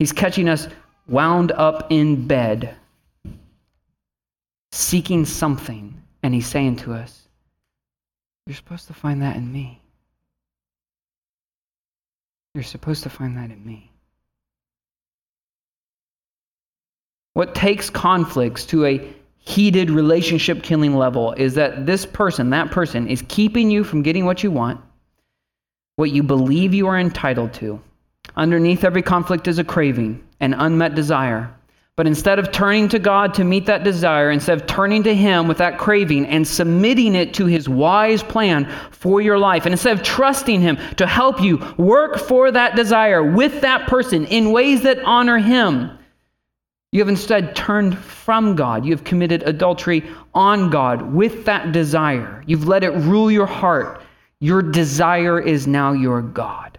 [0.00, 0.66] He's catching us
[1.06, 2.74] wound up in bed,
[4.72, 7.28] seeking something, and he's saying to us,
[8.44, 9.80] You're supposed to find that in me.
[12.52, 13.92] You're supposed to find that in me.
[17.34, 19.14] What takes conflicts to a
[19.46, 24.26] heated relationship killing level is that this person, that person, is keeping you from getting
[24.26, 24.80] what you want,
[25.94, 27.80] what you believe you are entitled to.
[28.36, 31.54] Underneath every conflict is a craving, an unmet desire.
[31.94, 35.48] But instead of turning to God to meet that desire, instead of turning to Him
[35.48, 39.96] with that craving and submitting it to His wise plan for your life, and instead
[39.96, 44.82] of trusting Him to help you work for that desire with that person in ways
[44.82, 45.95] that honor Him,
[46.92, 48.84] you have instead turned from God.
[48.84, 52.42] You have committed adultery on God with that desire.
[52.46, 54.02] You've let it rule your heart.
[54.40, 56.78] Your desire is now your God.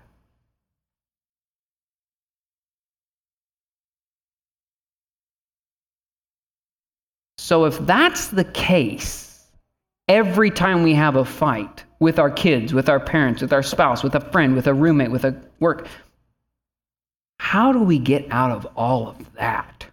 [7.38, 9.48] So, if that's the case,
[10.08, 14.04] every time we have a fight with our kids, with our parents, with our spouse,
[14.04, 15.88] with a friend, with a roommate, with a work,
[17.39, 19.87] how do we get out of all of that?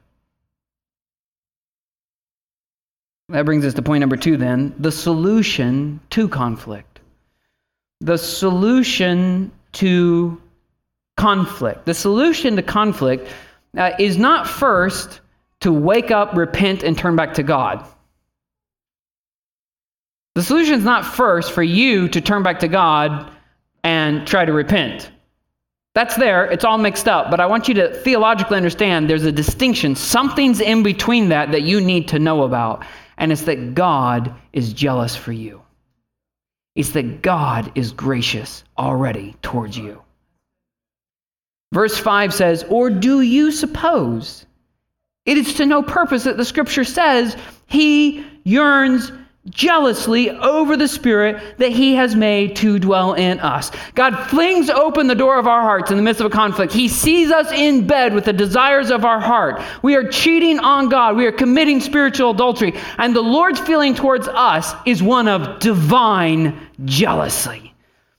[3.30, 7.00] That brings us to point number two then the solution to conflict.
[8.00, 10.40] The solution to
[11.16, 11.86] conflict.
[11.86, 13.28] The solution to conflict
[13.76, 15.20] uh, is not first
[15.60, 17.84] to wake up, repent, and turn back to God.
[20.34, 23.30] The solution is not first for you to turn back to God
[23.84, 25.10] and try to repent.
[25.94, 29.32] That's there, it's all mixed up, but I want you to theologically understand there's a
[29.32, 29.94] distinction.
[29.94, 32.84] Something's in between that that you need to know about
[33.16, 35.62] and it's that God is jealous for you.
[36.74, 40.02] It's that God is gracious already towards you.
[41.72, 44.46] Verse 5 says, Or do you suppose
[45.26, 49.10] it is to no purpose that the scripture says he yearns
[49.50, 53.70] jealously over the Spirit that He has made to dwell in us.
[53.94, 56.72] God flings open the door of our hearts in the midst of a conflict.
[56.72, 59.62] He sees us in bed with the desires of our heart.
[59.82, 64.28] We are cheating on God, we are committing spiritual adultery, and the Lord's feeling towards
[64.28, 67.73] us is one of divine jealousy.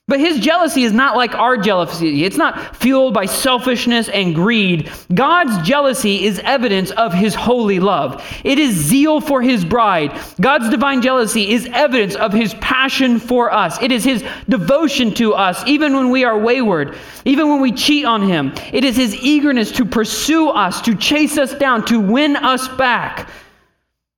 [0.07, 2.25] But his jealousy is not like our jealousy.
[2.25, 4.91] It's not fueled by selfishness and greed.
[5.15, 8.23] God's jealousy is evidence of his holy love.
[8.43, 10.15] It is zeal for his bride.
[10.39, 13.81] God's divine jealousy is evidence of his passion for us.
[13.81, 18.05] It is his devotion to us, even when we are wayward, even when we cheat
[18.05, 18.53] on him.
[18.71, 23.27] It is his eagerness to pursue us, to chase us down, to win us back.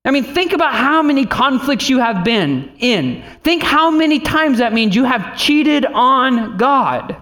[0.08, 3.26] I mean, think about how many conflicts you have been in.
[3.44, 7.18] Think how many times that means you have cheated on God.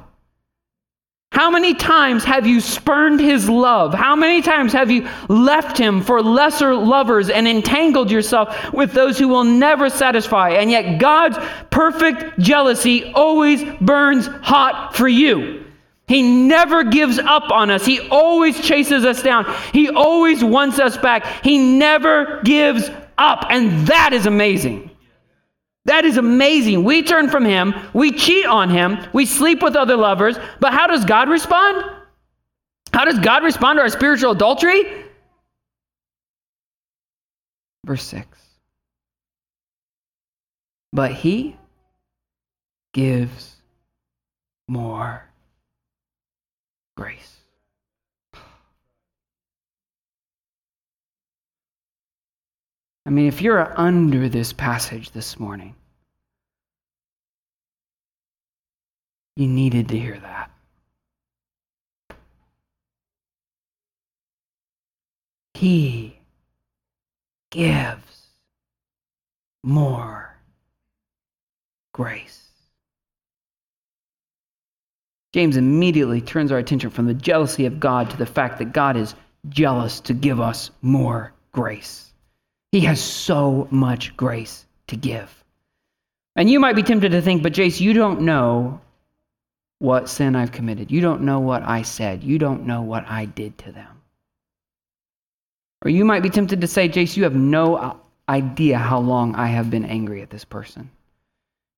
[1.31, 3.95] How many times have you spurned his love?
[3.95, 9.17] How many times have you left him for lesser lovers and entangled yourself with those
[9.17, 10.51] who will never satisfy?
[10.51, 11.39] And yet, God's
[11.71, 15.64] perfect jealousy always burns hot for you.
[16.07, 17.85] He never gives up on us.
[17.85, 19.51] He always chases us down.
[19.73, 21.25] He always wants us back.
[21.43, 23.45] He never gives up.
[23.49, 24.91] And that is amazing.
[25.85, 26.83] That is amazing.
[26.83, 30.87] We turn from him, we cheat on him, we sleep with other lovers, but how
[30.87, 31.85] does God respond?
[32.91, 34.83] How does God respond to our spiritual adultery?
[37.85, 38.27] Verse 6.
[40.91, 41.55] But he
[42.93, 43.57] gives
[44.67, 45.29] more
[46.95, 47.35] grace.
[53.05, 55.75] I mean, if you're under this passage this morning,
[59.35, 60.49] you needed to hear that.
[65.53, 66.19] He
[67.51, 68.27] gives
[69.63, 70.35] more
[71.93, 72.44] grace.
[75.35, 78.95] James immediately turns our attention from the jealousy of God to the fact that God
[78.95, 79.15] is
[79.49, 82.13] jealous to give us more grace.
[82.71, 85.43] He has so much grace to give.
[86.37, 88.79] And you might be tempted to think, but Jace, you don't know
[89.79, 90.89] what sin I've committed.
[90.89, 92.23] You don't know what I said.
[92.23, 94.01] You don't know what I did to them.
[95.83, 99.47] Or you might be tempted to say, Jace, you have no idea how long I
[99.47, 100.89] have been angry at this person.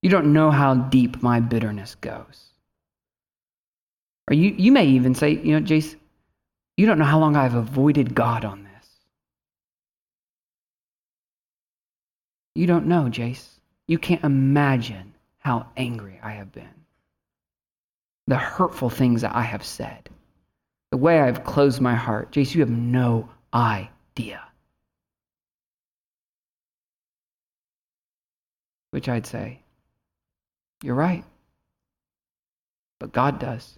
[0.04, 2.52] You don't know how deep my bitterness goes.
[4.30, 5.96] Or you, you may even say, you know, Jace,
[6.76, 8.90] you don't know how long I've avoided God on this.
[12.56, 13.48] You don't know, Jace.
[13.88, 16.68] You can't imagine how angry I have been.
[18.28, 20.10] The hurtful things that I have said.
[20.92, 22.32] The way I've closed my heart.
[22.32, 24.42] Jace, you have no idea.
[28.92, 29.60] Which I'd say,
[30.84, 31.24] you're right.
[33.00, 33.78] But God does.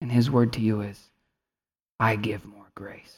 [0.00, 1.00] And his word to you is,
[1.98, 3.16] I give more grace.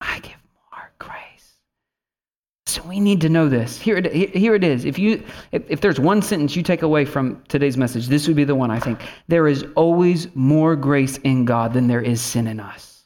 [0.00, 0.36] I give
[0.70, 1.52] more grace.
[2.66, 3.78] So we need to know this.
[3.78, 4.84] Here it, here it is.
[4.84, 8.36] If, you, if, if there's one sentence you take away from today's message, this would
[8.36, 9.00] be the one I think.
[9.28, 13.04] There is always more grace in God than there is sin in us.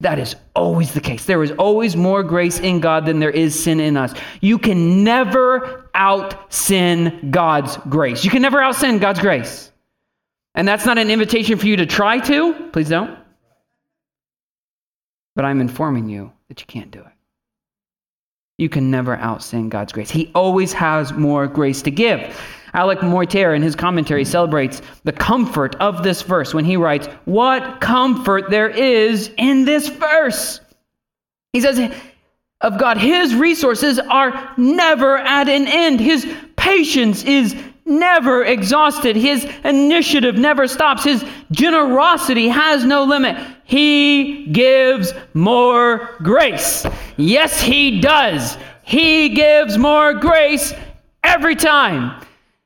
[0.00, 1.24] That is always the case.
[1.24, 4.12] There is always more grace in God than there is sin in us.
[4.42, 8.22] You can never out sin God's grace.
[8.22, 9.72] You can never out sin God's grace.
[10.56, 12.54] And that's not an invitation for you to try to.
[12.72, 13.16] Please don't.
[15.36, 17.12] But I'm informing you that you can't do it.
[18.58, 20.10] You can never out sin God's grace.
[20.10, 22.40] He always has more grace to give.
[22.72, 27.80] Alec Motyer, in his commentary, celebrates the comfort of this verse when he writes, What
[27.80, 30.60] comfort there is in this verse!
[31.52, 31.94] He says,
[32.60, 36.00] Of God, His resources are never at an end.
[36.00, 39.16] His patience is never exhausted.
[39.16, 41.04] His initiative never stops.
[41.04, 43.36] His generosity has no limit.
[43.64, 46.86] He gives more grace.
[47.16, 48.58] Yes, He does.
[48.82, 50.72] He gives more grace
[51.24, 52.24] every time.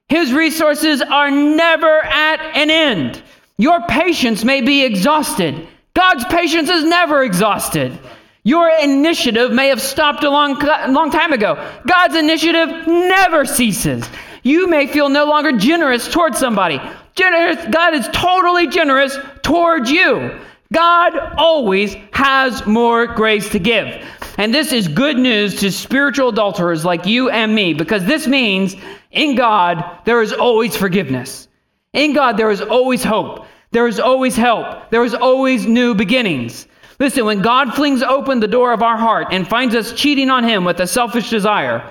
[0.09, 3.23] His resources are never at an end.
[3.59, 5.69] Your patience may be exhausted.
[5.95, 7.99] God's patience is never exhausted.
[8.43, 10.59] Your initiative may have stopped a long,
[10.93, 11.57] long time ago.
[11.87, 14.09] God's initiative never ceases.
[14.43, 16.81] You may feel no longer generous towards somebody.
[17.15, 20.39] Generous, God is totally generous towards you.
[20.73, 24.07] God always has more grace to give.
[24.39, 28.77] And this is good news to spiritual adulterers like you and me because this means
[29.11, 31.49] in God there is always forgiveness.
[31.93, 33.47] In God there is always hope.
[33.73, 34.91] There is always help.
[34.91, 36.67] There is always new beginnings.
[36.99, 40.45] Listen, when God flings open the door of our heart and finds us cheating on
[40.45, 41.91] Him with a selfish desire,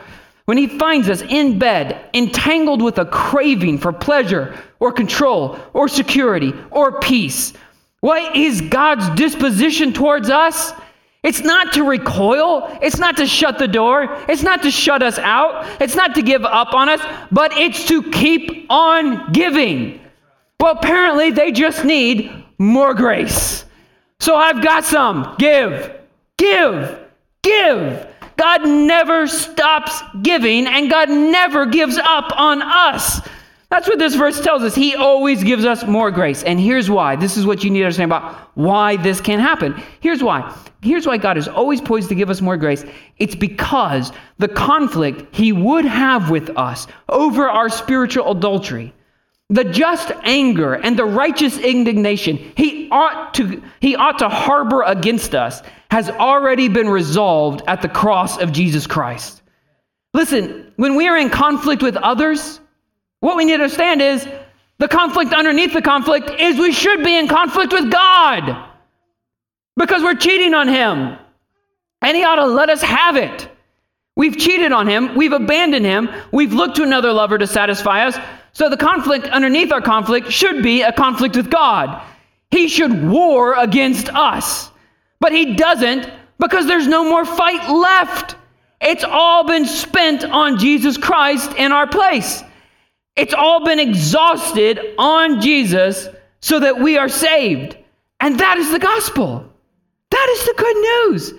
[0.50, 5.88] when he finds us in bed, entangled with a craving for pleasure or control or
[5.88, 7.54] security or peace,
[8.00, 10.74] what is God's disposition towards us?
[11.22, 12.80] It's not to recoil.
[12.82, 14.08] It's not to shut the door.
[14.28, 15.68] It's not to shut us out.
[15.80, 20.02] It's not to give up on us, but it's to keep on giving.
[20.60, 23.66] Well, apparently they just need more grace.
[24.20, 25.36] So I've got some.
[25.38, 25.96] Give,
[26.40, 26.98] give,
[27.44, 28.09] give.
[28.40, 33.20] God never stops giving, and God never gives up on us.
[33.70, 34.74] That's what this verse tells us.
[34.74, 36.44] He always gives us more grace.
[36.44, 37.18] And here's why.
[37.18, 39.84] This is what you need to understand about why this can happen.
[40.00, 40.56] Here's why.
[40.82, 42.86] Here's why God is always poised to give us more grace.
[43.18, 48.94] It's because the conflict He would have with us over our spiritual adultery,
[49.50, 55.34] the just anger and the righteous indignation He ought to, he ought to harbor against
[55.36, 59.42] us has already been resolved at the cross of Jesus Christ.
[60.14, 62.60] Listen, when we are in conflict with others,
[63.22, 64.28] what we need to understand is
[64.78, 68.70] the conflict underneath the conflict is we should be in conflict with God
[69.76, 71.18] because we're cheating on Him.
[72.02, 73.50] And He ought to let us have it.
[74.20, 75.16] We've cheated on him.
[75.16, 76.10] We've abandoned him.
[76.34, 78.18] We've looked to another lover to satisfy us.
[78.60, 82.04] So the conflict underneath our conflict should be a conflict with God.
[82.52, 84.70] He should war against us.
[85.22, 88.36] But he doesn't because there's no more fight left.
[88.82, 92.44] It's all been spent on Jesus Christ in our place.
[93.16, 96.10] It's all been exhausted on Jesus
[96.42, 97.78] so that we are saved.
[98.20, 99.50] And that is the gospel.
[100.10, 101.34] That is the good news.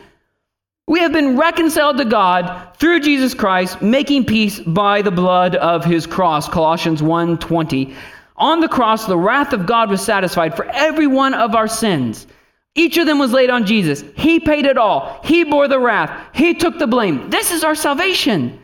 [0.91, 5.85] We have been reconciled to God through Jesus Christ, making peace by the blood of
[5.85, 6.49] his cross.
[6.49, 7.95] Colossians 1:20.
[8.37, 12.27] On the cross, the wrath of God was satisfied for every one of our sins.
[12.75, 14.03] Each of them was laid on Jesus.
[14.17, 15.21] He paid it all.
[15.23, 16.11] He bore the wrath.
[16.33, 17.31] He took the blame.
[17.31, 18.59] This is our salvation.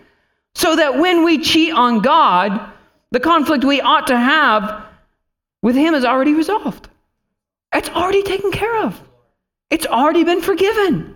[0.56, 2.60] So that when we cheat on God,
[3.12, 4.82] the conflict we ought to have
[5.62, 6.88] with Him is already resolved.
[7.72, 9.00] It's already taken care of.
[9.70, 11.15] It's already been forgiven.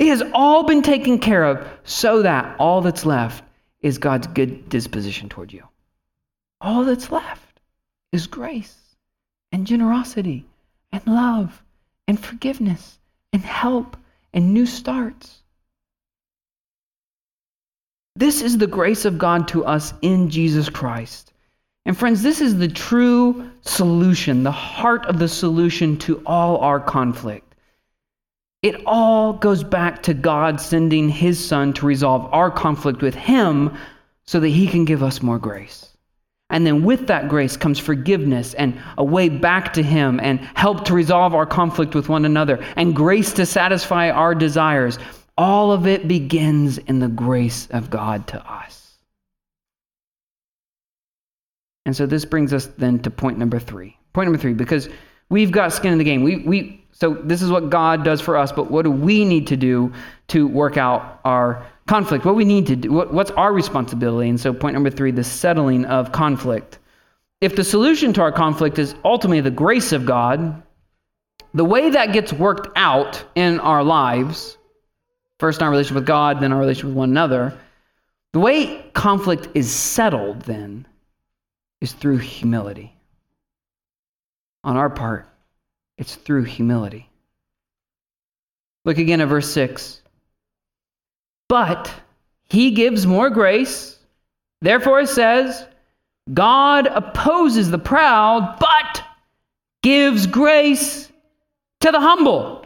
[0.00, 3.44] It has all been taken care of so that all that's left
[3.82, 5.62] is God's good disposition toward you.
[6.58, 7.60] All that's left
[8.10, 8.78] is grace
[9.52, 10.46] and generosity
[10.90, 11.62] and love
[12.08, 12.98] and forgiveness
[13.34, 13.94] and help
[14.32, 15.42] and new starts.
[18.16, 21.34] This is the grace of God to us in Jesus Christ.
[21.84, 26.80] And friends, this is the true solution, the heart of the solution to all our
[26.80, 27.49] conflict.
[28.62, 33.76] It all goes back to God sending his son to resolve our conflict with him
[34.24, 35.90] so that he can give us more grace.
[36.50, 40.84] And then with that grace comes forgiveness and a way back to Him and help
[40.86, 44.98] to resolve our conflict with one another and grace to satisfy our desires.
[45.38, 48.98] All of it begins in the grace of God to us.
[51.86, 53.96] And so this brings us then to point number three.
[54.12, 54.88] Point number three, because
[55.28, 56.24] we've got skin in the game.
[56.24, 59.46] We, we, so this is what God does for us, but what do we need
[59.48, 59.92] to do
[60.28, 64.28] to work out our conflict, what we need to do, what, what's our responsibility?
[64.28, 66.78] And so, point number three the settling of conflict.
[67.40, 70.62] If the solution to our conflict is ultimately the grace of God,
[71.54, 74.58] the way that gets worked out in our lives,
[75.38, 77.58] first in our relationship with God, then our relationship with one another,
[78.32, 80.86] the way conflict is settled then
[81.80, 82.94] is through humility.
[84.62, 85.26] On our part,
[86.00, 87.08] it's through humility.
[88.84, 90.00] Look again at verse 6.
[91.48, 91.92] But
[92.48, 93.98] he gives more grace.
[94.62, 95.66] Therefore, it says,
[96.32, 99.04] God opposes the proud, but
[99.82, 101.10] gives grace
[101.80, 102.64] to the humble.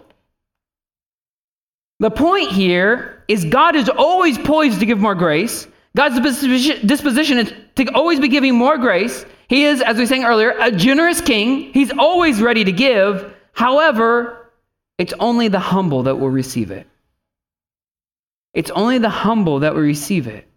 [2.01, 5.67] The point here is God is always poised to give more grace.
[5.97, 9.25] God's disposition is to always be giving more grace.
[9.49, 11.73] He is, as we sang earlier, a generous king.
[11.73, 13.35] He's always ready to give.
[13.53, 14.51] However,
[14.99, 16.87] it's only the humble that will receive it.
[18.53, 20.49] It's only the humble that will receive it.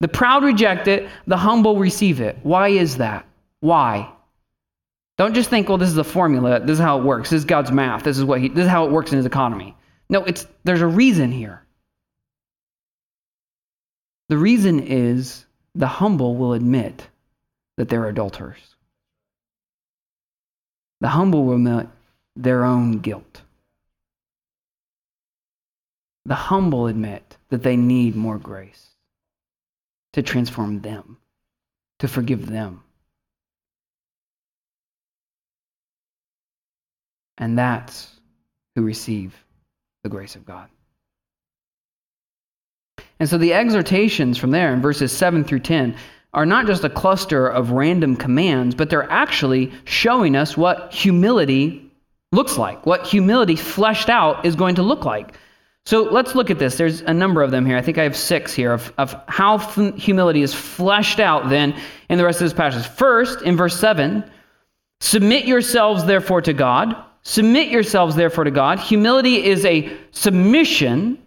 [0.00, 2.38] The proud reject it, the humble receive it.
[2.42, 3.26] Why is that?
[3.60, 4.10] Why?
[5.18, 6.60] Don't just think, well, this is a formula.
[6.60, 7.28] This is how it works.
[7.28, 8.04] This is God's math.
[8.04, 9.76] This is what he, this is how it works in his economy.
[10.08, 11.62] No, it's there's a reason here.
[14.30, 15.44] The reason is
[15.74, 17.06] the humble will admit
[17.80, 18.76] that they're adulterers.
[21.00, 21.86] The humble will admit
[22.36, 23.40] their own guilt.
[26.26, 28.86] The humble admit that they need more grace
[30.12, 31.16] to transform them,
[32.00, 32.82] to forgive them.
[37.38, 38.10] And that's
[38.74, 39.34] who receive
[40.02, 40.68] the grace of God.
[43.18, 45.96] And so the exhortations from there in verses 7 through 10
[46.32, 51.90] are not just a cluster of random commands, but they're actually showing us what humility
[52.32, 55.34] looks like, what humility fleshed out is going to look like.
[55.86, 56.76] So let's look at this.
[56.76, 57.76] There's a number of them here.
[57.76, 61.74] I think I have six here of, of how humility is fleshed out then
[62.08, 62.86] in the rest of this passage.
[62.86, 64.22] First, in verse 7,
[65.00, 66.94] submit yourselves therefore to God.
[67.22, 68.78] Submit yourselves therefore to God.
[68.78, 71.18] Humility is a submission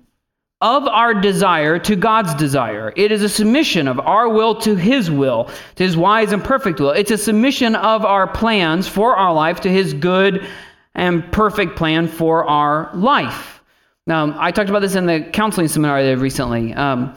[0.63, 2.93] of our desire to God's desire.
[2.95, 6.79] It is a submission of our will to His will, to His wise and perfect
[6.79, 6.91] will.
[6.91, 10.47] It's a submission of our plans for our life to His good
[10.95, 13.61] and perfect plan for our life.
[14.07, 16.73] Now, I talked about this in the counseling seminar I did recently.
[16.73, 17.13] Um,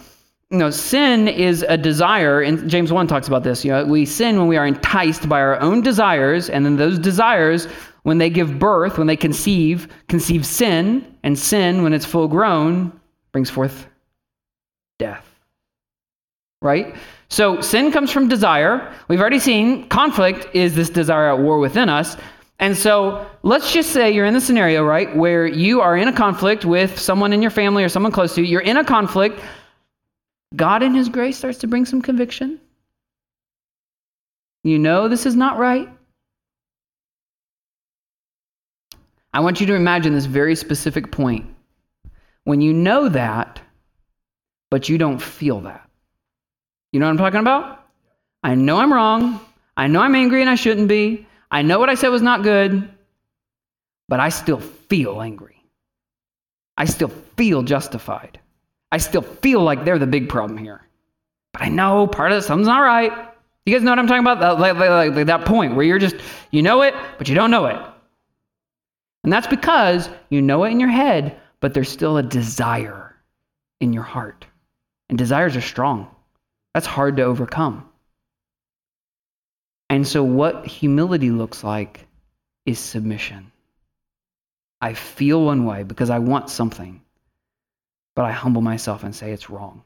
[0.50, 3.64] you know, sin is a desire, and James 1 talks about this.
[3.64, 6.98] You know, we sin when we are enticed by our own desires, and then those
[6.98, 7.66] desires,
[8.02, 12.92] when they give birth, when they conceive, conceive sin, and sin, when it's full grown,
[13.36, 13.86] brings forth
[14.98, 15.26] death.
[16.62, 16.94] Right?
[17.28, 18.94] So sin comes from desire.
[19.08, 22.16] We've already seen conflict is this desire at war within us.
[22.60, 26.14] And so let's just say you're in the scenario, right, where you are in a
[26.14, 28.46] conflict with someone in your family or someone close to you.
[28.46, 29.38] You're in a conflict.
[30.54, 32.58] God, in His grace, starts to bring some conviction.
[34.64, 35.90] You know this is not right.
[39.34, 41.55] I want you to imagine this very specific point.
[42.46, 43.60] When you know that,
[44.70, 45.90] but you don't feel that.
[46.92, 47.84] You know what I'm talking about?
[48.44, 49.40] I know I'm wrong.
[49.76, 51.26] I know I'm angry and I shouldn't be.
[51.50, 52.88] I know what I said was not good,
[54.08, 55.60] but I still feel angry.
[56.76, 58.38] I still feel justified.
[58.92, 60.82] I still feel like they're the big problem here.
[61.52, 63.10] But I know part of it, something's not right.
[63.64, 64.38] You guys know what I'm talking about?
[64.38, 66.14] That, like, like, like that point where you're just,
[66.52, 67.84] you know it, but you don't know it.
[69.24, 73.14] And that's because you know it in your head, but there's still a desire
[73.80, 74.46] in your heart.
[75.08, 76.08] And desires are strong.
[76.74, 77.88] That's hard to overcome.
[79.88, 82.06] And so, what humility looks like
[82.64, 83.52] is submission.
[84.80, 87.00] I feel one way because I want something,
[88.14, 89.82] but I humble myself and say it's wrong.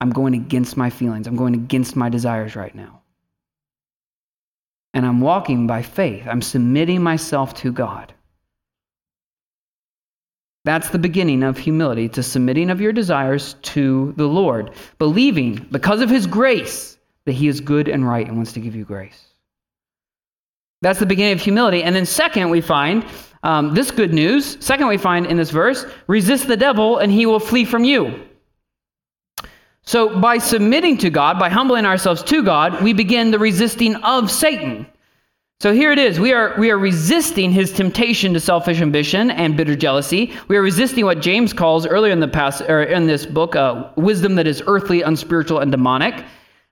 [0.00, 3.00] I'm going against my feelings, I'm going against my desires right now.
[4.94, 8.12] And I'm walking by faith, I'm submitting myself to God.
[10.68, 16.02] That's the beginning of humility, to submitting of your desires to the Lord, believing because
[16.02, 19.18] of His grace that He is good and right and wants to give you grace.
[20.82, 21.82] That's the beginning of humility.
[21.82, 23.06] And then, second, we find
[23.42, 24.58] um, this good news.
[24.60, 28.26] Second, we find in this verse resist the devil and he will flee from you.
[29.84, 34.30] So, by submitting to God, by humbling ourselves to God, we begin the resisting of
[34.30, 34.86] Satan.
[35.60, 36.20] So here it is.
[36.20, 40.32] We are, we are resisting his temptation to selfish ambition and bitter jealousy.
[40.46, 43.90] We are resisting what James calls earlier in the past, or in this book, uh,
[43.96, 46.24] wisdom that is earthly, unspiritual, and demonic.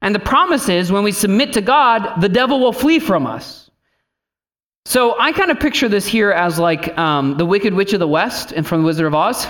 [0.03, 3.69] And the promise is when we submit to God, the devil will flee from us.
[4.85, 8.07] So I kind of picture this here as like um, the Wicked Witch of the
[8.07, 9.49] West and from The Wizard of Oz.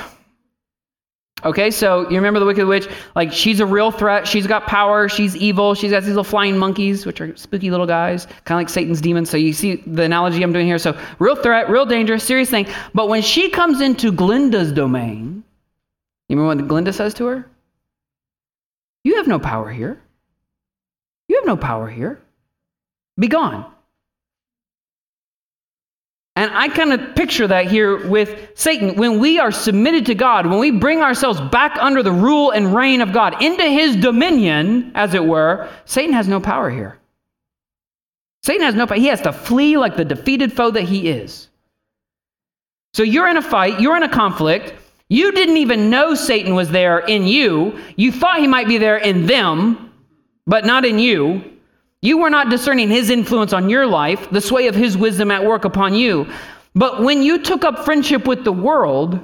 [1.47, 2.88] Okay, so you remember the Wicked Witch?
[3.14, 4.26] Like, she's a real threat.
[4.26, 5.09] She's got power.
[5.09, 5.74] She's evil.
[5.74, 9.01] She's got these little flying monkeys, which are spooky little guys, kind of like Satan's
[9.01, 9.30] demons.
[9.30, 10.78] So you see the analogy I'm doing here.
[10.78, 12.66] So, real threat, real danger, serious thing.
[12.94, 15.44] But when she comes into Glinda's domain,
[16.28, 17.49] you remember what Glinda says to her?
[19.05, 20.03] You have no power here.
[21.28, 22.20] You have no power here.
[23.16, 23.72] Be gone.
[26.37, 28.97] And I kind of picture that here with Satan.
[28.97, 32.74] When we are submitted to God, when we bring ourselves back under the rule and
[32.74, 36.99] reign of God, into his dominion, as it were, Satan has no power here.
[38.43, 38.99] Satan has no power.
[38.99, 41.49] He has to flee like the defeated foe that he is.
[42.93, 44.74] So you're in a fight, you're in a conflict.
[45.09, 47.78] You didn't even know Satan was there in you.
[47.97, 49.93] You thought he might be there in them,
[50.47, 51.55] but not in you.
[52.07, 55.44] You were not discerning his influence on your life, the sway of his wisdom at
[55.44, 56.30] work upon you.
[56.72, 59.18] But when you took up friendship with the world,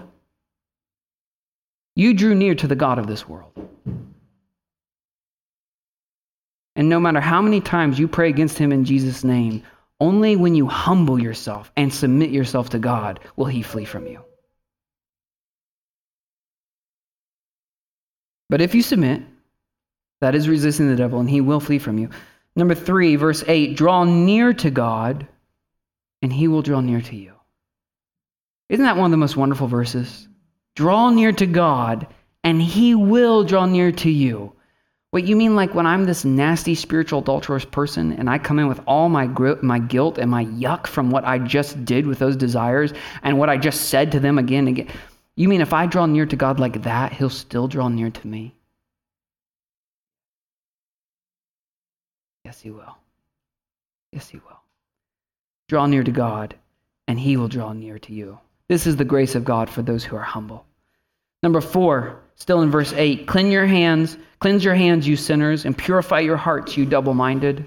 [1.94, 3.52] you drew near to the God of this world.
[6.74, 9.62] And no matter how many times you pray against him in Jesus' name,
[10.00, 14.24] only when you humble yourself and submit yourself to God will he flee from you.
[18.48, 19.22] But if you submit,
[20.20, 22.10] that is resisting the devil, and he will flee from you.
[22.54, 25.26] Number three, verse 8 draw near to God,
[26.20, 27.32] and he will draw near to you.
[28.68, 30.28] Isn't that one of the most wonderful verses?
[30.76, 32.06] Draw near to God,
[32.44, 34.52] and he will draw near to you.
[35.10, 38.66] What you mean, like when I'm this nasty spiritual adulterous person and I come in
[38.66, 39.26] with all my,
[39.60, 43.50] my guilt and my yuck from what I just did with those desires and what
[43.50, 44.96] I just said to them again and again?
[45.36, 48.26] You mean if I draw near to God like that, he'll still draw near to
[48.26, 48.54] me?
[52.52, 52.98] Yes, He will.
[54.12, 54.60] Yes, He will.
[55.68, 56.54] Draw near to God,
[57.08, 58.38] and He will draw near to you.
[58.68, 60.66] This is the grace of God for those who are humble.
[61.42, 65.78] Number four, still in verse 8 cleanse your hands, cleanse your hands, you sinners, and
[65.78, 67.66] purify your hearts, you double minded.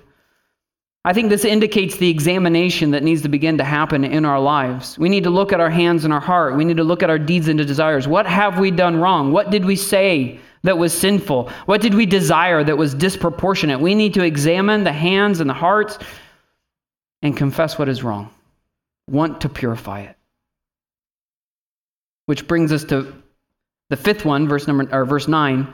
[1.04, 5.00] I think this indicates the examination that needs to begin to happen in our lives.
[5.00, 6.58] We need to look at our hands and our heart.
[6.58, 8.08] We need to look at our deeds and desires.
[8.08, 9.32] What have we done wrong?
[9.32, 11.50] What did we say that was sinful?
[11.66, 13.80] What did we desire that was disproportionate?
[13.80, 15.98] We need to examine the hands and the hearts
[17.22, 18.30] and confess what is wrong.
[19.10, 20.16] Want to purify it.
[22.26, 23.14] Which brings us to
[23.90, 25.72] the fifth one, verse number or verse 9.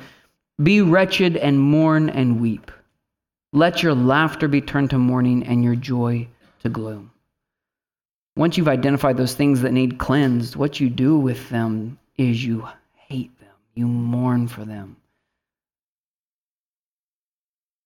[0.62, 2.70] Be wretched and mourn and weep.
[3.54, 6.28] Let your laughter be turned to mourning and your joy
[6.64, 7.12] to gloom.
[8.36, 12.68] Once you've identified those things that need cleansed, what you do with them is you
[13.82, 14.96] you mourn for them.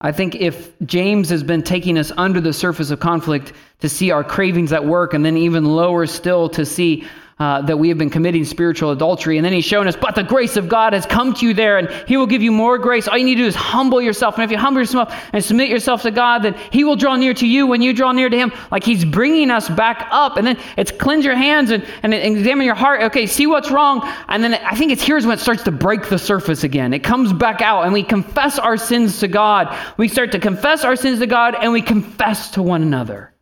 [0.01, 4.11] I think if James has been taking us under the surface of conflict to see
[4.11, 7.05] our cravings at work, and then even lower still to see
[7.37, 9.37] uh, that we have been committing spiritual adultery.
[9.37, 11.77] And then he's shown us, but the grace of God has come to you there,
[11.77, 13.09] and he will give you more grace.
[13.09, 14.35] All you need to do is humble yourself.
[14.35, 17.33] And if you humble yourself and submit yourself to God, then he will draw near
[17.33, 18.53] to you when you draw near to him.
[18.71, 20.37] Like he's bringing us back up.
[20.37, 23.03] And then it's cleanse your hands and, and examine your heart.
[23.03, 24.01] Okay, see what's wrong.
[24.29, 26.93] And then I think it's here's when it starts to break the surface again.
[26.93, 29.77] It comes back out, and we confess our sins to God.
[29.97, 33.33] We start to confess our sins to God, and we confess to one another.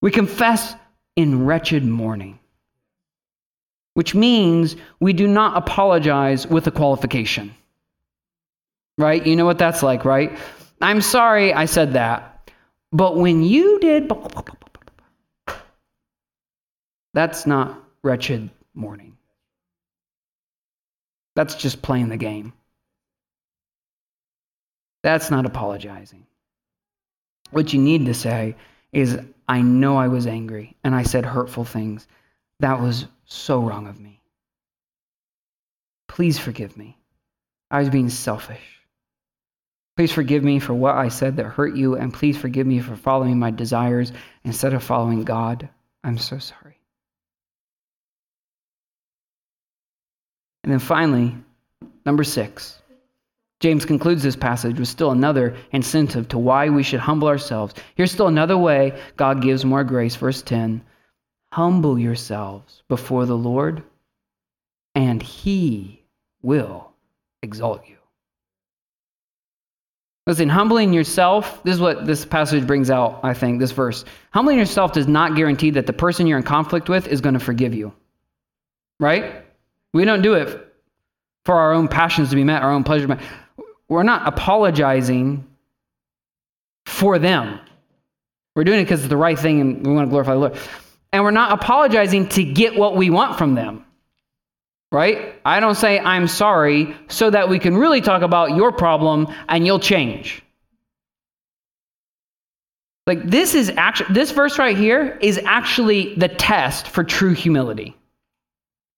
[0.00, 0.76] We confess
[1.16, 2.38] in wretched mourning
[3.94, 7.54] which means we do not apologize with a qualification.
[8.98, 9.26] Right?
[9.26, 10.38] You know what that's like, right?
[10.80, 12.50] I'm sorry I said that.
[12.92, 14.10] But when you did,
[17.14, 19.16] that's not wretched mourning.
[21.34, 22.52] That's just playing the game.
[25.02, 26.26] That's not apologizing.
[27.50, 28.56] What you need to say
[28.92, 29.18] is,
[29.48, 32.06] I know I was angry and I said hurtful things.
[32.60, 34.20] That was so wrong of me.
[36.08, 36.98] Please forgive me.
[37.70, 38.80] I was being selfish.
[39.96, 42.96] Please forgive me for what I said that hurt you, and please forgive me for
[42.96, 44.12] following my desires
[44.44, 45.68] instead of following God.
[46.04, 46.78] I'm so sorry.
[50.64, 51.34] And then finally,
[52.06, 52.80] number six,
[53.60, 57.74] James concludes this passage with still another incentive to why we should humble ourselves.
[57.94, 60.16] Here's still another way God gives more grace.
[60.16, 60.82] Verse 10
[61.52, 63.82] Humble yourselves before the Lord,
[64.94, 66.02] and he
[66.40, 66.90] will
[67.42, 67.96] exalt you.
[70.26, 74.06] Listen, humbling yourself, this is what this passage brings out, I think, this verse.
[74.30, 77.40] Humbling yourself does not guarantee that the person you're in conflict with is going to
[77.40, 77.92] forgive you.
[78.98, 79.44] Right?
[79.92, 80.72] We don't do it
[81.44, 83.30] for our own passions to be met, our own pleasure to be met.
[83.90, 85.46] We're not apologizing
[86.86, 87.60] for them.
[88.56, 90.58] We're doing it because it's the right thing and we want to glorify the Lord
[91.12, 93.84] and we're not apologizing to get what we want from them.
[94.90, 95.34] Right?
[95.44, 99.64] I don't say I'm sorry so that we can really talk about your problem and
[99.64, 100.42] you'll change.
[103.06, 107.96] Like this is actually this verse right here is actually the test for true humility.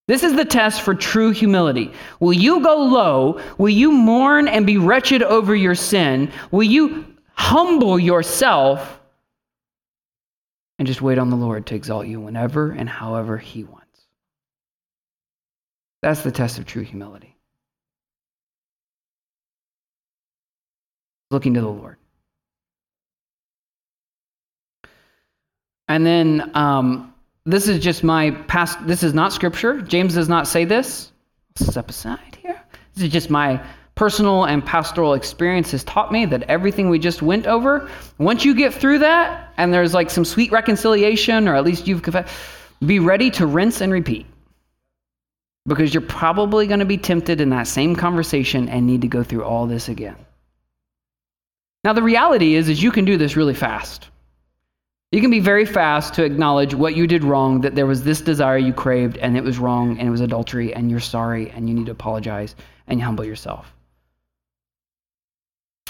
[0.06, 1.90] This is the test for true humility.
[2.20, 3.40] Will you go low?
[3.56, 6.30] Will you mourn and be wretched over your sin?
[6.50, 9.00] Will you humble yourself
[10.78, 13.84] and just wait on the Lord to exalt you whenever and however He wants.
[16.02, 17.36] That's the test of true humility.
[21.30, 21.96] Looking to the Lord.
[25.88, 27.14] And then um,
[27.44, 29.80] this is just my past, this is not scripture.
[29.80, 31.12] James does not say this.
[31.56, 32.60] Step aside here.
[32.94, 33.64] This is just my
[33.94, 37.88] personal and pastoral experience has taught me that everything we just went over,
[38.18, 42.02] once you get through that and there's like some sweet reconciliation, or at least you've
[42.02, 42.34] confessed,
[42.84, 44.26] be ready to rinse and repeat.
[45.66, 49.22] Because you're probably going to be tempted in that same conversation and need to go
[49.22, 50.16] through all this again.
[51.84, 54.08] Now the reality is is you can do this really fast.
[55.12, 58.20] You can be very fast to acknowledge what you did wrong, that there was this
[58.20, 61.68] desire you craved and it was wrong and it was adultery and you're sorry and
[61.68, 62.56] you need to apologize
[62.88, 63.72] and humble yourself.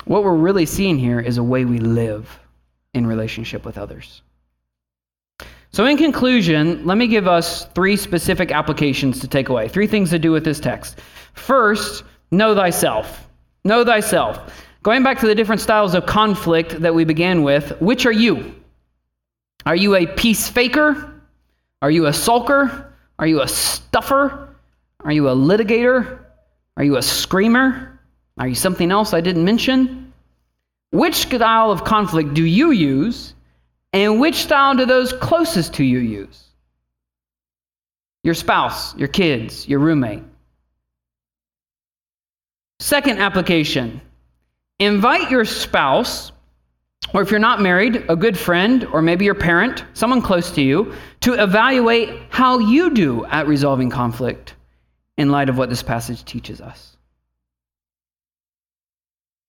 [0.04, 2.38] What we're really seeing here is a way we live
[2.92, 4.22] in relationship with others.
[5.72, 9.66] So, in conclusion, let me give us three specific applications to take away.
[9.66, 11.00] Three things to do with this text.
[11.32, 13.28] First, know thyself.
[13.64, 14.62] Know thyself.
[14.84, 18.54] Going back to the different styles of conflict that we began with, which are you?
[19.66, 21.22] Are you a peace faker?
[21.80, 22.92] Are you a sulker?
[23.18, 24.54] Are you a stuffer?
[25.00, 26.20] Are you a litigator?
[26.76, 27.93] Are you a screamer?
[28.38, 30.12] Are you something else I didn't mention?
[30.90, 33.34] Which style of conflict do you use,
[33.92, 36.44] and which style do those closest to you use?
[38.22, 40.22] Your spouse, your kids, your roommate.
[42.80, 44.00] Second application
[44.80, 46.32] invite your spouse,
[47.12, 50.62] or if you're not married, a good friend, or maybe your parent, someone close to
[50.62, 54.54] you, to evaluate how you do at resolving conflict
[55.16, 56.93] in light of what this passage teaches us.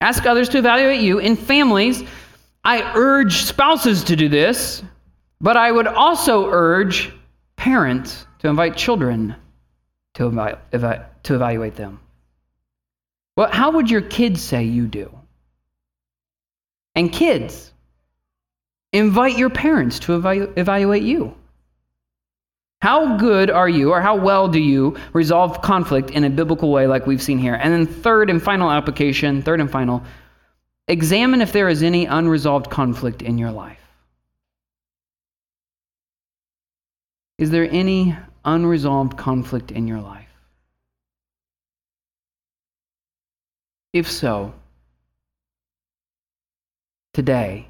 [0.02, 1.20] Ask others to evaluate you.
[1.20, 2.04] In families,
[2.64, 4.84] I urge spouses to do this,
[5.42, 7.14] but I would also urge
[7.56, 9.36] parents to invite children
[10.16, 10.58] to,
[11.24, 12.00] to evaluate them.
[13.36, 15.16] Well, how would your kids say you do?
[16.96, 17.74] And kids,
[18.94, 21.36] invite your parents to evalu- evaluate you.
[22.86, 26.86] How good are you, or how well do you resolve conflict in a biblical way,
[26.86, 27.56] like we've seen here?
[27.56, 30.04] And then, third and final application, third and final,
[30.88, 33.80] examine if there is any unresolved conflict in your life.
[37.40, 38.16] Is there any
[38.46, 40.30] unresolved conflict in your life?
[43.94, 44.54] If so,
[47.16, 47.68] today,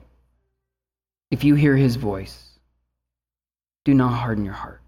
[1.32, 2.60] if you hear his voice,
[3.86, 4.82] do not harden your heart.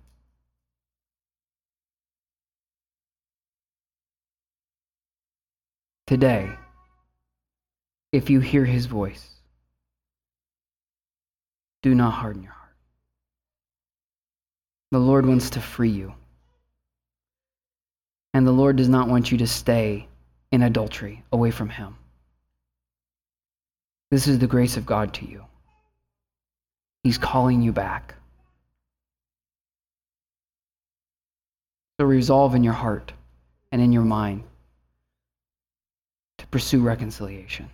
[6.08, 6.49] Today,
[8.14, 9.28] if you hear his voice,
[11.84, 12.76] do not harden your heart.
[14.91, 16.14] The Lord wants to free you.
[18.34, 20.08] And the Lord does not want you to stay
[20.53, 21.97] in adultery away from him.
[24.10, 25.43] This is the grace of God to you.
[27.03, 28.16] He's calling you back.
[31.99, 33.12] So resolve in your heart
[33.74, 34.43] and in your mind
[36.38, 37.69] to pursue reconciliation.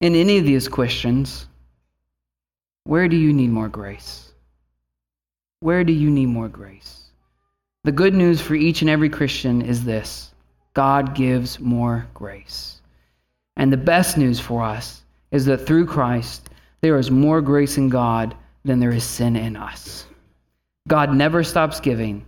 [0.00, 1.46] In any of these questions,
[2.84, 4.32] where do you need more grace?
[5.60, 7.04] Where do you need more grace?
[7.84, 10.32] The good news for each and every Christian is this
[10.74, 12.80] God gives more grace.
[13.56, 16.48] And the best news for us is that through Christ,
[16.80, 18.34] there is more grace in God
[18.64, 20.06] than there is sin in us.
[20.88, 22.24] God never stops giving,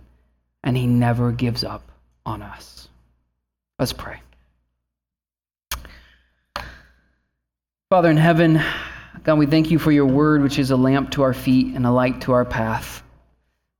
[0.63, 1.91] and He never gives up
[2.25, 2.87] on us.
[3.79, 4.19] Let's pray.
[7.89, 8.61] Father in heaven,
[9.23, 11.85] God, we thank you for your word, which is a lamp to our feet and
[11.85, 13.03] a light to our path.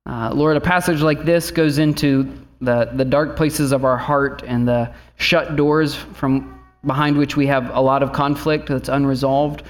[0.05, 2.31] Uh, Lord, a passage like this goes into
[2.61, 7.47] the, the dark places of our heart and the shut doors from behind which we
[7.47, 9.63] have a lot of conflict that's unresolved.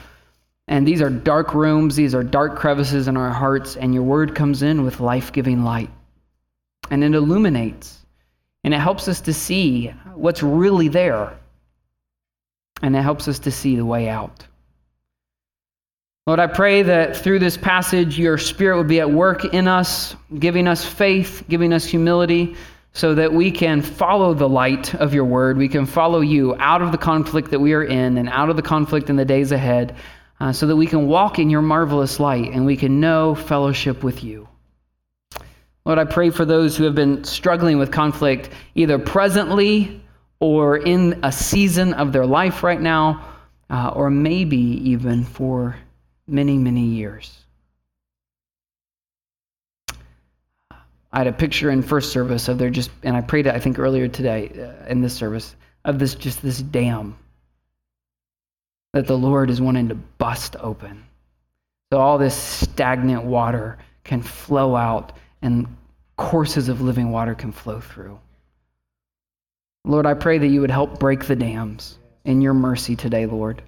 [0.67, 4.35] And these are dark rooms, these are dark crevices in our hearts, and your word
[4.35, 5.89] comes in with life giving light.
[6.89, 8.04] And it illuminates,
[8.65, 11.37] and it helps us to see what's really there,
[12.81, 14.43] and it helps us to see the way out.
[16.25, 20.15] Lord, I pray that through this passage, your Spirit would be at work in us,
[20.39, 22.55] giving us faith, giving us humility,
[22.93, 25.57] so that we can follow the light of your word.
[25.57, 28.55] We can follow you out of the conflict that we are in and out of
[28.55, 29.95] the conflict in the days ahead,
[30.39, 34.03] uh, so that we can walk in your marvelous light and we can know fellowship
[34.03, 34.49] with you.
[35.85, 40.01] Lord, I pray for those who have been struggling with conflict, either presently
[40.39, 43.23] or in a season of their life right now,
[43.69, 45.75] uh, or maybe even for
[46.27, 47.37] many, many years.
[51.13, 53.59] I had a picture in first service of there just, and I prayed it, I
[53.59, 55.55] think, earlier today uh, in this service,
[55.85, 57.15] of this just this dam
[58.93, 61.03] that the Lord is wanting to bust open.
[61.93, 65.13] So all this stagnant water can flow out
[65.45, 65.67] and
[66.17, 68.19] courses of living water can flow through.
[69.85, 73.61] Lord, I pray that you would help break the dams in your mercy today, Lord.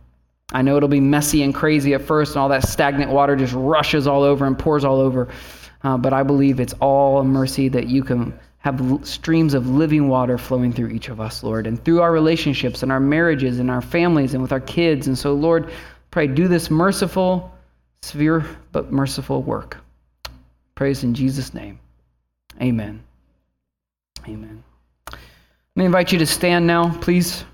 [0.54, 3.54] I know it'll be messy and crazy at first, and all that stagnant water just
[3.54, 5.28] rushes all over and pours all over.
[5.84, 10.08] Uh, but I believe it's all a mercy that you can have streams of living
[10.08, 13.70] water flowing through each of us, Lord, and through our relationships and our marriages and
[13.70, 15.06] our families and with our kids.
[15.06, 15.70] And so, Lord,
[16.10, 17.52] pray, do this merciful,
[18.02, 19.78] severe, but merciful work.
[20.78, 21.80] Praise in Jesus' name.
[22.62, 23.04] Amen.
[24.28, 24.64] Amen.
[25.12, 25.18] Let
[25.76, 27.46] me invite you to stand now, please.